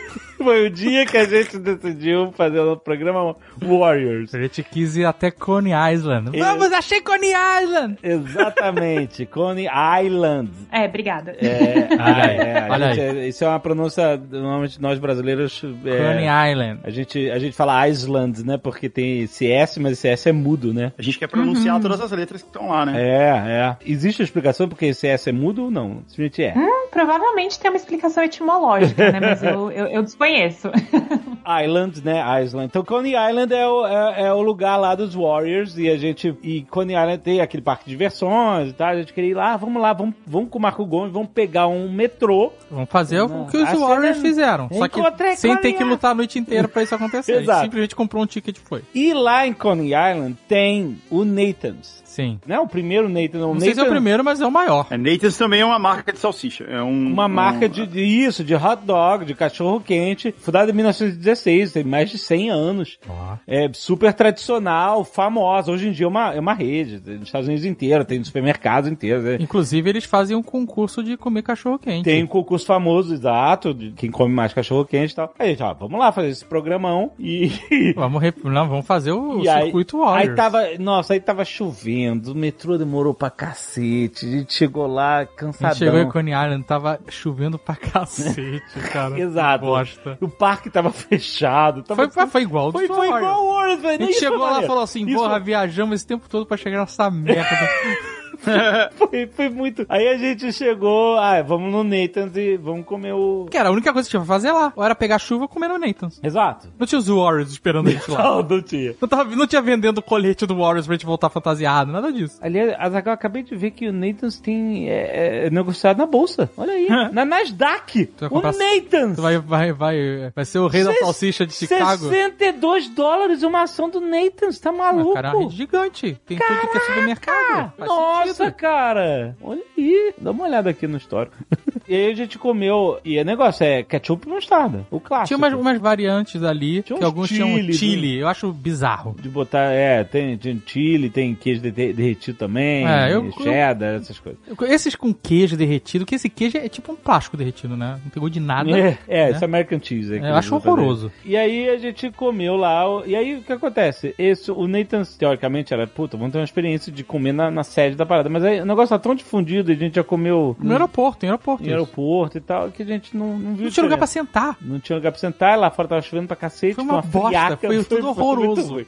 [0.42, 4.34] Foi o dia que a gente decidiu fazer o programa Warriors.
[4.34, 6.30] A gente quis ir até Coney Island.
[6.36, 7.32] Eu- Vamos, achei Coney
[7.62, 7.98] Island!
[8.02, 9.66] Exatamente, Coney
[10.04, 10.50] Island.
[10.70, 11.32] É, obrigada.
[11.40, 15.62] É, Olha aí, é, a olha gente- é, isso é uma pronúncia, normalmente nós brasileiros.
[15.84, 16.80] é, Coney Island.
[16.84, 18.58] a gente, a gente fala Island, né?
[18.58, 20.92] Porque tem esse S, mas esse S é mudo, né?
[20.98, 22.94] A gente quer pronunciar todas as letras que estão lá, né?
[23.00, 23.76] É, é.
[23.86, 26.02] Existe uma explicação porque esse S é mudo ou não?
[26.08, 26.54] Simplesmente é.
[26.56, 29.20] Hum, provavelmente tem uma explicação etimológica, né?
[29.20, 30.31] Mas eu, eu, eu desconheço.
[31.64, 32.22] Island, né?
[32.42, 32.66] Island.
[32.66, 36.34] Então Coney Island é o, é, é o lugar lá dos Warriors e a gente.
[36.42, 38.88] E Coney Island tem aquele parque de diversões e tal.
[38.88, 41.66] A gente queria ir lá, vamos lá, vamos, vamos com o Marco Gomes, vamos pegar
[41.66, 42.52] um metrô.
[42.70, 43.42] Vamos fazer Não.
[43.42, 44.68] o que os Ah, Warriors você- fizeram.
[44.72, 47.32] Só que Encontrei sem ter que lutar a noite inteira pra isso acontecer.
[47.32, 47.62] A gente Exato.
[47.64, 48.82] simplesmente comprou um ticket e foi.
[48.94, 52.01] E lá em Coney Island tem o Nathan's.
[52.12, 52.38] Sim.
[52.46, 53.54] Não é o primeiro Nathan, não.
[53.54, 54.86] Não sei se é o primeiro, mas é o maior.
[54.90, 56.64] É, Nathan's também é uma marca de salsicha.
[56.64, 60.70] É um, Uma marca um- de, de isso, de hot dog, de cachorro quente, fundada
[60.70, 62.98] em 1916, tem mais de 100 anos.
[63.46, 65.72] É super tradicional, famosa.
[65.72, 68.26] Hoje em dia é uma, é uma rede, tem nos Estados Unidos inteiro, tem nos
[68.28, 69.24] supermercados inteiros.
[69.24, 69.38] né?
[69.40, 72.04] Inclusive, eles fazem um concurso de comer cachorro quente.
[72.04, 75.32] Tem um concurso famoso, exato, de quem come mais cachorro quente e tal.
[75.38, 77.50] Aí, a gente, ó, vamos lá fazer esse programão e.
[77.96, 78.36] Vamos, rep...
[78.44, 80.30] Não, vamos fazer o E aí, circuito Warriors.
[80.30, 85.20] aí tava, nossa, aí tava chovendo, o metrô demorou pra cacete, a gente chegou lá
[85.20, 85.70] A cansadão.
[85.74, 89.18] gente chegou em Coney Island, tava chovendo pra cacete, cara.
[89.18, 89.64] Exato.
[89.64, 90.18] Bosta.
[90.20, 91.82] O parque tava fechado.
[91.82, 94.02] Tava Foi, foi igual Foi, foi igual o velho.
[94.02, 97.10] A gente chegou lá e falou assim, porra, viajamos esse tempo todo pra chegar nessa
[97.10, 97.48] merda.
[98.96, 99.86] foi, foi muito.
[99.88, 103.46] Aí a gente chegou, ah, vamos no Nathan's e vamos comer o.
[103.50, 104.72] que era a única coisa que tinha pra fazer lá.
[104.76, 106.20] Ou era pegar chuva ou comer no Nathan's.
[106.22, 106.68] Exato.
[106.78, 108.22] Não tinha os Warriors esperando a gente lá.
[108.32, 108.94] Não, não tinha.
[109.00, 112.38] Não, tava, não tinha vendendo o colete do Warriors pra gente voltar fantasiado, nada disso.
[112.40, 116.50] Aliás, Azaghal, acabei de ver que o Nathan's tem é, é, negociado na bolsa.
[116.56, 116.88] Olha aí.
[117.12, 118.10] na Nasdaq.
[118.18, 119.16] vai O comprar- Nathan's.
[119.16, 122.08] Tu vai, vai, vai, vai ser o rei da Ses- salsicha de Chicago.
[122.08, 124.58] 62 dólares uma ação do Nathan's.
[124.58, 125.14] Tá Ah, maluco?
[125.14, 126.18] cara, é uma rede gigante.
[126.26, 127.72] Tem tudo que é supermercado.
[127.76, 128.54] Faz Nossa, sentido.
[128.56, 129.36] cara.
[129.40, 130.14] Olha aí.
[130.18, 131.36] Dá uma olhada aqui no histórico.
[131.88, 132.98] E aí a gente comeu.
[133.04, 134.86] E o negócio é ketchup e mostarda.
[134.90, 135.28] O clássico.
[135.28, 138.18] Tinha umas, umas variantes ali, Tinha que uns alguns chamam chili, chile.
[138.18, 139.16] Eu acho bizarro.
[139.20, 144.18] De botar, é, tem, tem chile, tem queijo de- derretido também, É, eu- cheddar, essas
[144.18, 144.40] coisas.
[144.68, 147.98] Esses com queijo derretido, que esse queijo é tipo um plástico derretido, né?
[148.02, 148.70] Não pegou de nada.
[148.70, 149.30] É, é, né?
[149.30, 150.14] esse American Cheese.
[150.18, 151.10] É, eu acho horroroso.
[151.24, 154.14] E aí a gente comeu lá, e aí o que acontece?
[154.18, 157.96] Esse, o Nathan, teoricamente, era, puta, vamos ter uma experiência de comer na, na sede
[157.96, 160.72] da parada, mas aí o negócio tá tão difundido, e a gente já comeu No
[160.72, 161.64] aeroporto, em aeroporto.
[161.64, 161.80] em isso.
[161.80, 164.56] aeroporto e tal, que a gente não, não viu Não tinha lugar pra sentar.
[164.60, 167.56] Não tinha lugar pra sentar, lá fora tava chovendo pra cacete, Foi uma bosta, friaca,
[167.66, 168.86] foi tudo horroroso.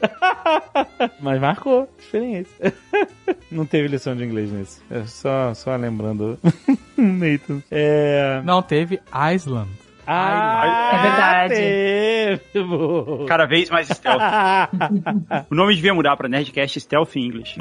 [1.21, 2.75] Mas marcou, experiência.
[3.51, 4.83] Não teve lição de inglês nisso.
[4.91, 6.39] É só, só lembrando
[6.97, 7.63] Nathan.
[7.71, 8.43] É...
[8.45, 9.71] Não, teve Iceland.
[10.07, 11.55] Ah, É verdade.
[12.53, 13.27] Teve.
[13.27, 14.21] Cada vez mais stealth.
[15.51, 17.57] o nome devia mudar pra Nerdcast Stealth English.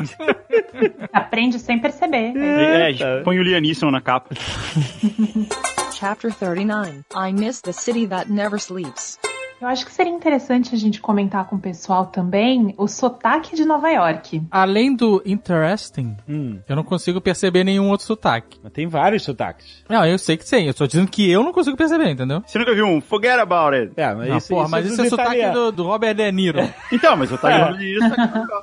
[1.13, 2.35] Aprende sem perceber.
[2.35, 3.21] É, Eita.
[3.23, 4.33] põe o Lianisson na capa.
[5.93, 9.19] Chapter 39 I Miss the City That Never Sleeps.
[9.63, 13.63] Eu acho que seria interessante a gente comentar com o pessoal também o sotaque de
[13.63, 14.41] Nova York.
[14.51, 18.59] Além do interesting, Hum, eu não consigo perceber nenhum outro sotaque.
[18.61, 19.81] mas tem vários sotaques.
[19.87, 20.67] Não, eu sei que tem.
[20.67, 22.43] Eu tô dizendo que eu não consigo perceber, entendeu?
[22.45, 23.93] Você nunca viu um Forget About It?
[23.95, 25.55] É, mas Não, isso, porra, mas dos isso é sotaque italianos.
[25.61, 26.59] do, do Robert De Niro.
[26.91, 27.73] Então, mas o Tiger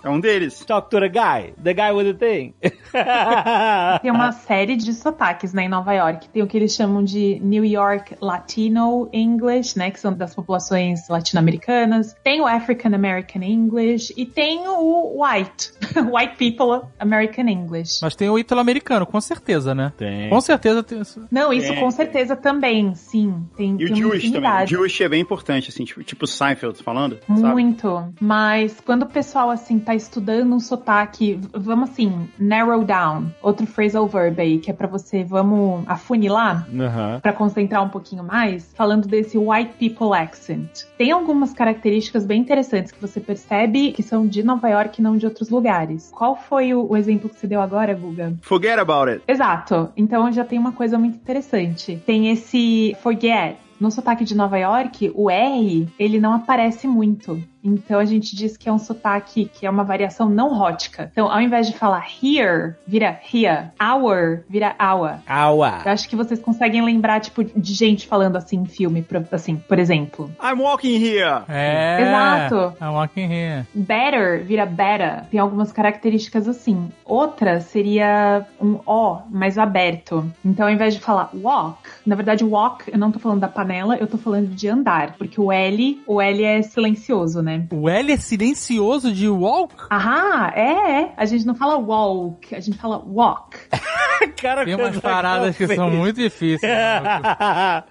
[0.05, 0.63] é um deles.
[0.67, 2.55] Talk to the guy, the guy with the thing.
[4.03, 6.29] Tem uma série de sotaques né, em Nova York.
[6.29, 9.91] Tem o que eles chamam de New York Latino English, né?
[9.91, 12.15] Que são das populações latino-americanas.
[12.23, 15.73] Tem o African American English e tem o White.
[16.13, 17.99] White People American English.
[18.03, 19.93] Mas tem o italo-americano, com certeza, né?
[19.97, 20.29] Tem.
[20.29, 21.25] Com certeza tem isso.
[21.31, 21.77] Não, isso É.
[21.81, 23.45] com certeza também, sim.
[23.57, 24.51] Tem, E o tem Jewish também.
[24.65, 24.67] O.
[24.67, 27.41] Jewish é bem importante, assim, tipo, tipo Seinfeld falando, sabe?
[27.53, 28.13] Muito.
[28.21, 33.27] Mas quando o pessoal, assim, tá estudando um sotaque, vamos assim, narrow down.
[33.43, 37.21] Outro phrasal verb aí, que é pra você, vamos afunilar Aham.
[37.21, 40.80] pra concentrar um pouquinho mais, falando desse white people accent.
[40.97, 45.17] Tem algumas características bem interessantes que você percebe que são de Nova York e não
[45.17, 46.11] de outros lugares.
[46.11, 48.35] Qual foi o, o exemplo que você deu agora, Guga?
[48.43, 49.23] Forget About It.
[49.27, 49.91] Exato.
[49.97, 52.01] Então já tem uma coisa muito interessante.
[52.07, 53.57] Tem esse forget.
[53.81, 57.43] No sotaque de Nova York, o R, ele não aparece muito.
[57.63, 61.11] Então a gente diz que é um sotaque que é uma variação não rótica.
[61.13, 63.71] Então, ao invés de falar here, vira here.
[63.81, 65.21] Our, vira our.
[65.27, 65.83] Aua.
[65.85, 69.79] Eu acho que vocês conseguem lembrar, tipo, de gente falando assim em filme, assim, por
[69.79, 70.31] exemplo.
[70.43, 71.45] I'm walking here.
[71.49, 72.03] É.
[72.03, 72.77] Exato.
[72.83, 73.67] I'm walking here.
[73.75, 75.25] Better vira better.
[75.31, 76.91] Tem algumas características assim.
[77.05, 80.31] Outra seria um O mais aberto.
[80.45, 83.97] Então, ao invés de falar walk, na verdade, walk, eu não tô falando da panela,
[83.97, 85.15] eu tô falando de andar.
[85.17, 87.67] Porque o L, o L é silencioso, né?
[87.71, 89.75] O L é silencioso de walk?
[89.91, 91.13] Aham, é, é.
[91.17, 93.59] A gente não fala walk, a gente fala walk.
[94.41, 96.61] Cara, Tem umas paradas que eu são muito difíceis.
[96.63, 97.01] né?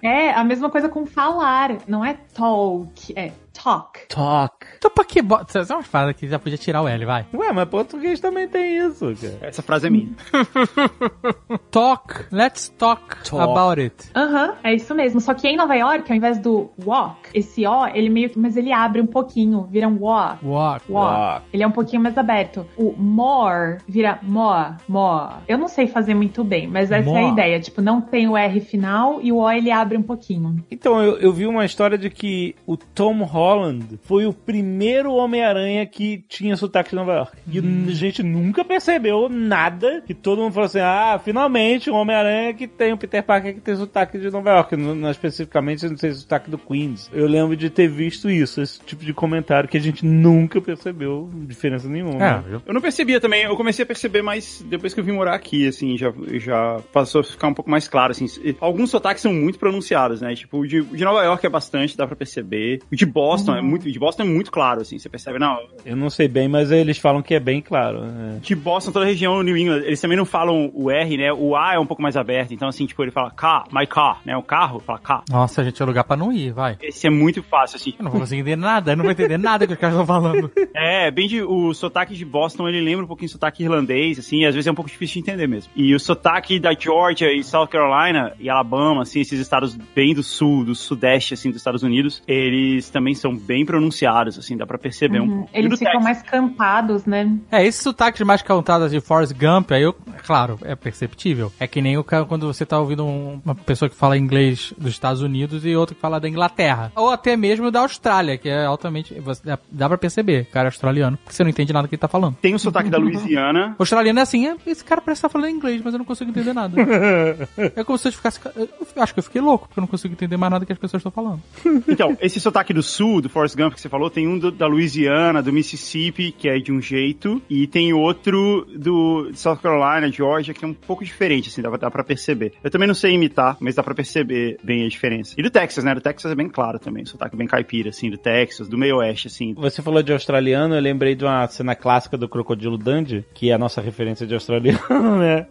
[0.02, 1.76] É, a mesma coisa com falar.
[1.86, 3.32] Não é talk, é
[3.62, 4.00] talk.
[4.08, 4.66] Talk.
[4.78, 5.64] Então pra que bota...
[5.64, 7.26] São umas paradas que já podia tirar o L, vai.
[7.34, 9.38] Ué, mas português também tem isso, cara.
[9.42, 10.08] Essa frase é minha.
[11.70, 12.26] Talk.
[12.32, 13.42] Let's talk, Talk.
[13.50, 13.94] about it.
[14.14, 15.20] Aham, é isso mesmo.
[15.20, 18.38] Só que em Nova York, ao invés do walk, esse O, ele meio que.
[18.38, 20.44] Mas ele abre um pouquinho, vira um walk.
[20.44, 20.90] Walk.
[20.90, 21.20] Walk.
[21.20, 21.46] Walk.
[21.52, 22.66] Ele é um pouquinho mais aberto.
[22.76, 25.34] O more vira more, more.
[25.48, 27.32] Eu não sei fazer muito bem, mas essa é a More.
[27.32, 27.60] ideia.
[27.60, 30.64] Tipo, não tem o R final e o O ele abre um pouquinho.
[30.70, 35.84] Então, eu, eu vi uma história de que o Tom Holland foi o primeiro Homem-Aranha
[35.86, 37.36] que tinha sotaque de Nova York.
[37.50, 42.54] E a gente nunca percebeu nada que todo mundo falou assim: ah, finalmente um Homem-Aranha
[42.54, 44.76] que tem o Peter Parker que tem sotaque de Nova York.
[44.76, 47.10] Não, não especificamente, não sei, sotaque do Queens.
[47.12, 51.28] Eu lembro de ter visto isso, esse tipo de comentário que a gente nunca percebeu
[51.46, 52.14] diferença nenhuma.
[52.14, 52.44] É, né?
[52.66, 55.66] eu- não percebia também, eu comecei a perceber mais depois que eu vim morar aqui,
[55.66, 58.26] assim, já, já passou a ficar um pouco mais claro, assim.
[58.60, 60.34] Alguns sotaques são muito pronunciados, né?
[60.34, 62.80] Tipo, o de, o de Nova York é bastante, dá pra perceber.
[62.90, 65.58] O de Boston é muito, o de Boston é muito claro, assim, você percebe, não.
[65.84, 68.02] Eu não sei bem, mas eles falam que é bem claro.
[68.04, 68.38] né?
[68.40, 71.32] De Boston, toda a região New England, eles também não falam o R, né?
[71.32, 74.20] O A é um pouco mais aberto, então assim, tipo, ele fala car, my car,
[74.24, 74.36] né?
[74.36, 75.22] O carro, fala car.
[75.28, 76.76] Nossa, a gente é lugar pra não ir, vai.
[76.82, 77.94] Esse é muito fácil, assim.
[77.98, 80.06] Eu não vou conseguir entender nada, eu não vou entender nada que os caras estão
[80.06, 80.50] falando.
[80.72, 81.42] É, bem de.
[81.42, 84.66] O sotaque de Boston, ele lembra um pouquinho o sotaque irlandês, assim, e às vezes
[84.66, 85.70] é um pouco difícil de entender mesmo.
[85.74, 90.22] E o sotaque da Georgia e South Carolina e Alabama, assim, esses estados bem do
[90.22, 94.78] sul, do sudeste, assim, dos Estados Unidos, eles também são bem pronunciados, assim, dá pra
[94.78, 95.36] perceber um Uhum.
[95.38, 95.50] pouco.
[95.54, 97.30] E Eles ficam mais campados, né?
[97.50, 99.94] É, esses sotaques mais cantados de Forrest Gump, aí eu
[100.26, 101.52] claro, é perceptível.
[101.58, 104.72] É que nem o cara quando você tá ouvindo um- uma pessoa que fala inglês
[104.78, 106.92] dos Estados Unidos e outro que fala da Inglaterra.
[106.96, 109.18] Ou até mesmo da Austrália, que é altamente.
[109.20, 112.08] você- dá- Dá pra perceber, cara australiano, porque você não entende nada que ele tá
[112.08, 112.36] falando.
[112.40, 113.74] Tem o sotaque da Louisiana.
[113.78, 116.30] O australiano é assim, é, esse cara parece estar falando inglês, mas eu não consigo
[116.30, 116.74] entender nada.
[117.76, 118.40] é como se eu ficasse.
[118.56, 120.78] Eu acho que eu fiquei louco, porque eu não consigo entender mais nada que as
[120.78, 121.40] pessoas estão falando.
[121.88, 124.66] Então, esse sotaque do sul, do Forrest Gump que você falou, tem um do- da
[124.66, 130.10] Louisiana, do Mississippi, que é de um jeito, e tem outro do de South Carolina,
[130.10, 132.52] Georgia, que é um pouco diferente, assim, dá, dá pra perceber.
[132.62, 135.34] Eu também não sei imitar, mas dá pra perceber bem a diferença.
[135.38, 135.94] E do Texas, né?
[135.94, 139.28] Do Texas é bem claro também, sotaque bem caipira, assim, do Texas, do meio oeste,
[139.28, 139.54] assim.
[139.54, 143.54] Você falou de australiano, eu lembrei de uma cena clássica do Crocodilo Dundee, que é
[143.54, 144.80] a nossa referência de australiano,
[145.18, 145.46] né?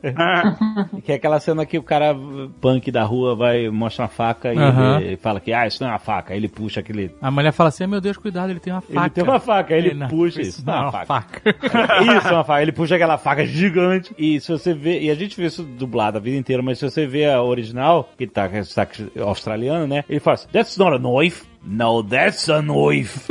[1.04, 2.16] que é aquela cena que o cara
[2.62, 5.02] punk da rua vai, mostra uma faca e Aham.
[5.02, 6.34] ele fala que, ah, isso não é uma faca.
[6.34, 7.12] Aí ele puxa aquele...
[7.22, 9.00] A mulher fala assim: meu Deus, cuidado, ele tem uma faca.
[9.00, 10.60] Ele tem uma faca, aí ele não, puxa isso.
[10.60, 10.66] isso.
[10.66, 11.06] Não, é uma faca.
[11.06, 12.04] faca.
[12.18, 12.62] Isso, é uma faca.
[12.62, 14.16] Ele puxa aquela faca gigante.
[14.18, 16.90] E se você vê, e a gente vê isso dublado a vida inteira, mas se
[16.90, 20.06] você vê a original, que tá com sotaque australiano, né?
[20.10, 21.46] Ele fala assim, that's not a knife.
[21.64, 23.28] No, that's a knife.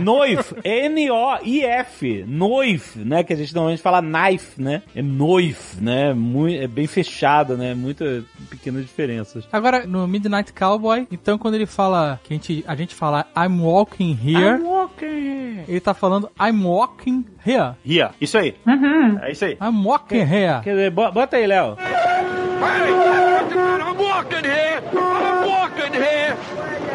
[0.00, 0.54] knife.
[0.64, 2.24] N-O-I-F.
[2.26, 3.22] Knife, né?
[3.24, 4.82] Que a gente normalmente fala knife, né?
[4.94, 6.14] É knife, né?
[6.14, 7.74] Muito, é bem fechado, né?
[7.74, 9.46] Muitas pequenas diferenças.
[9.52, 13.60] Agora, no Midnight Cowboy, então quando ele fala, que a gente, a gente fala I'm
[13.60, 15.64] walking here, I'm walking.
[15.68, 17.74] ele tá falando I'm walking here.
[17.84, 18.54] Ria, isso aí.
[18.66, 19.18] Uhum.
[19.20, 19.58] É isso aí.
[19.60, 20.60] I'm walking here.
[20.62, 21.76] Quer dizer, bo- bota aí, Léo.
[22.62, 24.82] I'm walking here.
[24.92, 26.38] I'm walking here.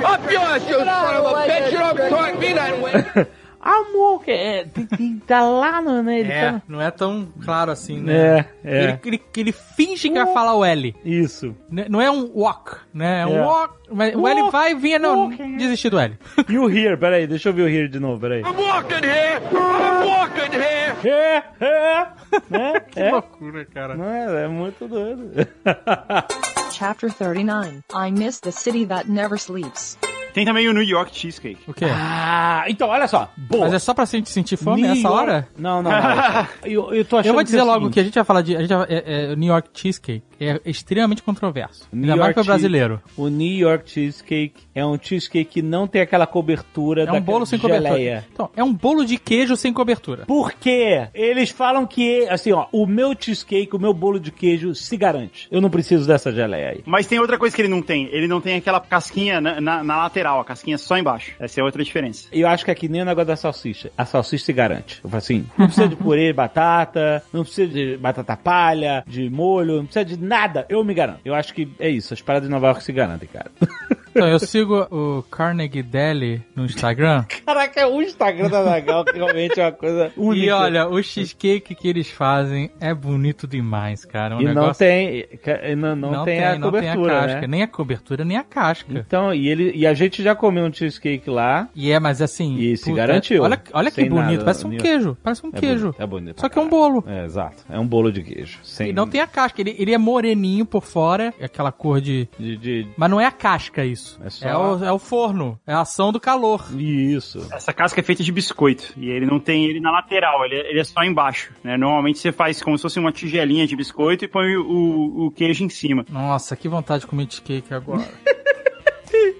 [0.05, 1.71] Up yours, you son of a bitch.
[1.71, 3.27] You don't talk me that way.
[3.65, 6.19] Amor, que é, tem que tá lá no, né?
[6.19, 8.13] Ele É, tá- não é tão claro assim, né?
[8.13, 8.83] É, é.
[8.83, 10.95] Ele, ele, ele finge que vai falar o L.
[11.03, 11.55] Isso.
[11.67, 11.87] Né?
[11.89, 13.21] Não é um walk, né?
[13.21, 13.41] É um É.
[13.41, 13.73] walk.
[13.91, 15.57] Mas o L vai e vinha, não, walking.
[15.57, 16.15] desistir do L.
[16.47, 18.41] E o here, peraí, deixa eu ver o here de novo, peraí.
[18.41, 19.41] I'm walking here.
[19.51, 21.09] I'm walking here.
[21.09, 22.07] É, é,
[22.49, 22.73] né?
[22.95, 23.95] É, loucura, cara.
[23.95, 25.31] não é, é muito doido.
[26.71, 29.97] Chapter 39 I miss the city that never sleeps.
[30.35, 31.57] Tem também o New York Cheesecake.
[31.65, 31.85] O quê?
[31.89, 33.31] Ah, então, olha só.
[33.37, 33.63] Boa.
[33.65, 35.47] Mas é só pra gente sentir fome New nessa York- hora?
[35.57, 36.47] Não, não, não.
[36.65, 38.15] Eu, eu tô achando Eu vou dizer que é o logo seguinte, que a gente
[38.15, 38.55] vai falar de.
[38.57, 41.87] A gente vai, é, é, o New York Cheesecake é extremamente controverso.
[41.93, 43.01] New Ainda mais York para che- brasileiro.
[43.15, 47.21] O New York Cheesecake é um cheesecake que não tem aquela cobertura É da um
[47.21, 47.79] bolo sem geleia.
[47.81, 48.25] cobertura.
[48.33, 50.25] Então, é um bolo de queijo sem cobertura.
[50.25, 51.07] Por quê?
[51.13, 55.47] Eles falam que, assim, ó, o meu cheesecake, o meu bolo de queijo se garante.
[55.49, 56.81] Eu não preciso dessa geleia aí.
[56.85, 58.09] Mas tem outra coisa que ele não tem.
[58.11, 61.33] Ele não tem aquela casquinha na, na- na lateral, a casquinha só embaixo.
[61.39, 62.27] Essa é outra diferença.
[62.31, 63.91] Eu acho que é que nem o negócio da salsicha.
[63.97, 64.99] A salsicha se garante.
[65.03, 69.29] Eu falo assim, não precisa de purê de batata, não precisa de batata palha, de
[69.29, 70.65] molho, não precisa de nada.
[70.69, 71.21] Eu me garanto.
[71.25, 72.13] Eu acho que é isso.
[72.13, 73.51] As paradas de Nova York se garantem, cara.
[74.15, 77.25] Então, eu sigo o Carnegie Deli no Instagram.
[77.45, 80.45] Caraca, o Instagram da Nagal realmente é uma coisa única.
[80.45, 84.35] e olha, o cheesecake que eles fazem é bonito demais, cara.
[84.35, 84.79] É um e não negócio...
[84.79, 85.27] tem,
[85.65, 87.41] e não, não, tem, a não tem a cobertura, casca.
[87.41, 87.47] né?
[87.47, 88.93] Nem a cobertura, nem a casca.
[88.97, 91.67] Então, e, ele, e a gente já comeu um cheesecake lá.
[91.75, 92.57] E é, mas assim.
[92.57, 93.43] E se puta, garantiu.
[93.43, 94.31] Olha, olha que bonito.
[94.31, 95.17] nada, parece um New- queijo.
[95.21, 95.81] Parece um É queijo.
[95.87, 97.03] bonito, é bonito Só que é um bolo.
[97.05, 97.65] É, exato.
[97.69, 98.59] É um bolo de queijo.
[98.63, 99.59] Sem, E não tem a casca.
[99.59, 101.33] Ele, ele é moreninho por fora.
[101.37, 102.29] É aquela cor de.
[102.39, 104.04] de, de- Mas não é a casca isso.
[104.23, 105.59] É só- É, o, é o forno.
[105.65, 106.63] É a ação do calor.
[106.79, 107.47] Isso.
[107.51, 108.93] Essa casca é feita de biscoito.
[108.97, 111.51] E ele não tem ele na lateral, ele é, ele é só embaixo.
[111.63, 111.77] Né?
[111.77, 115.63] Normalmente você faz como se fosse uma tigelinha de biscoito e põe o, o- queijo
[115.63, 116.05] em cima.
[116.09, 118.07] Nossa, que vontade de comer cheesecake agora.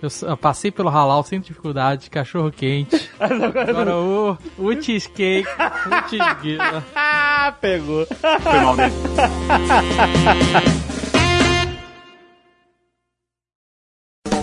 [0.02, 3.10] Eu, passei pelo halal sem dificuldade, cachorro quente.
[3.20, 6.58] Agora o, o cheesecake, o cheesecake.
[6.96, 8.06] Ah, pegou.
[8.06, 8.94] Foi mal dele.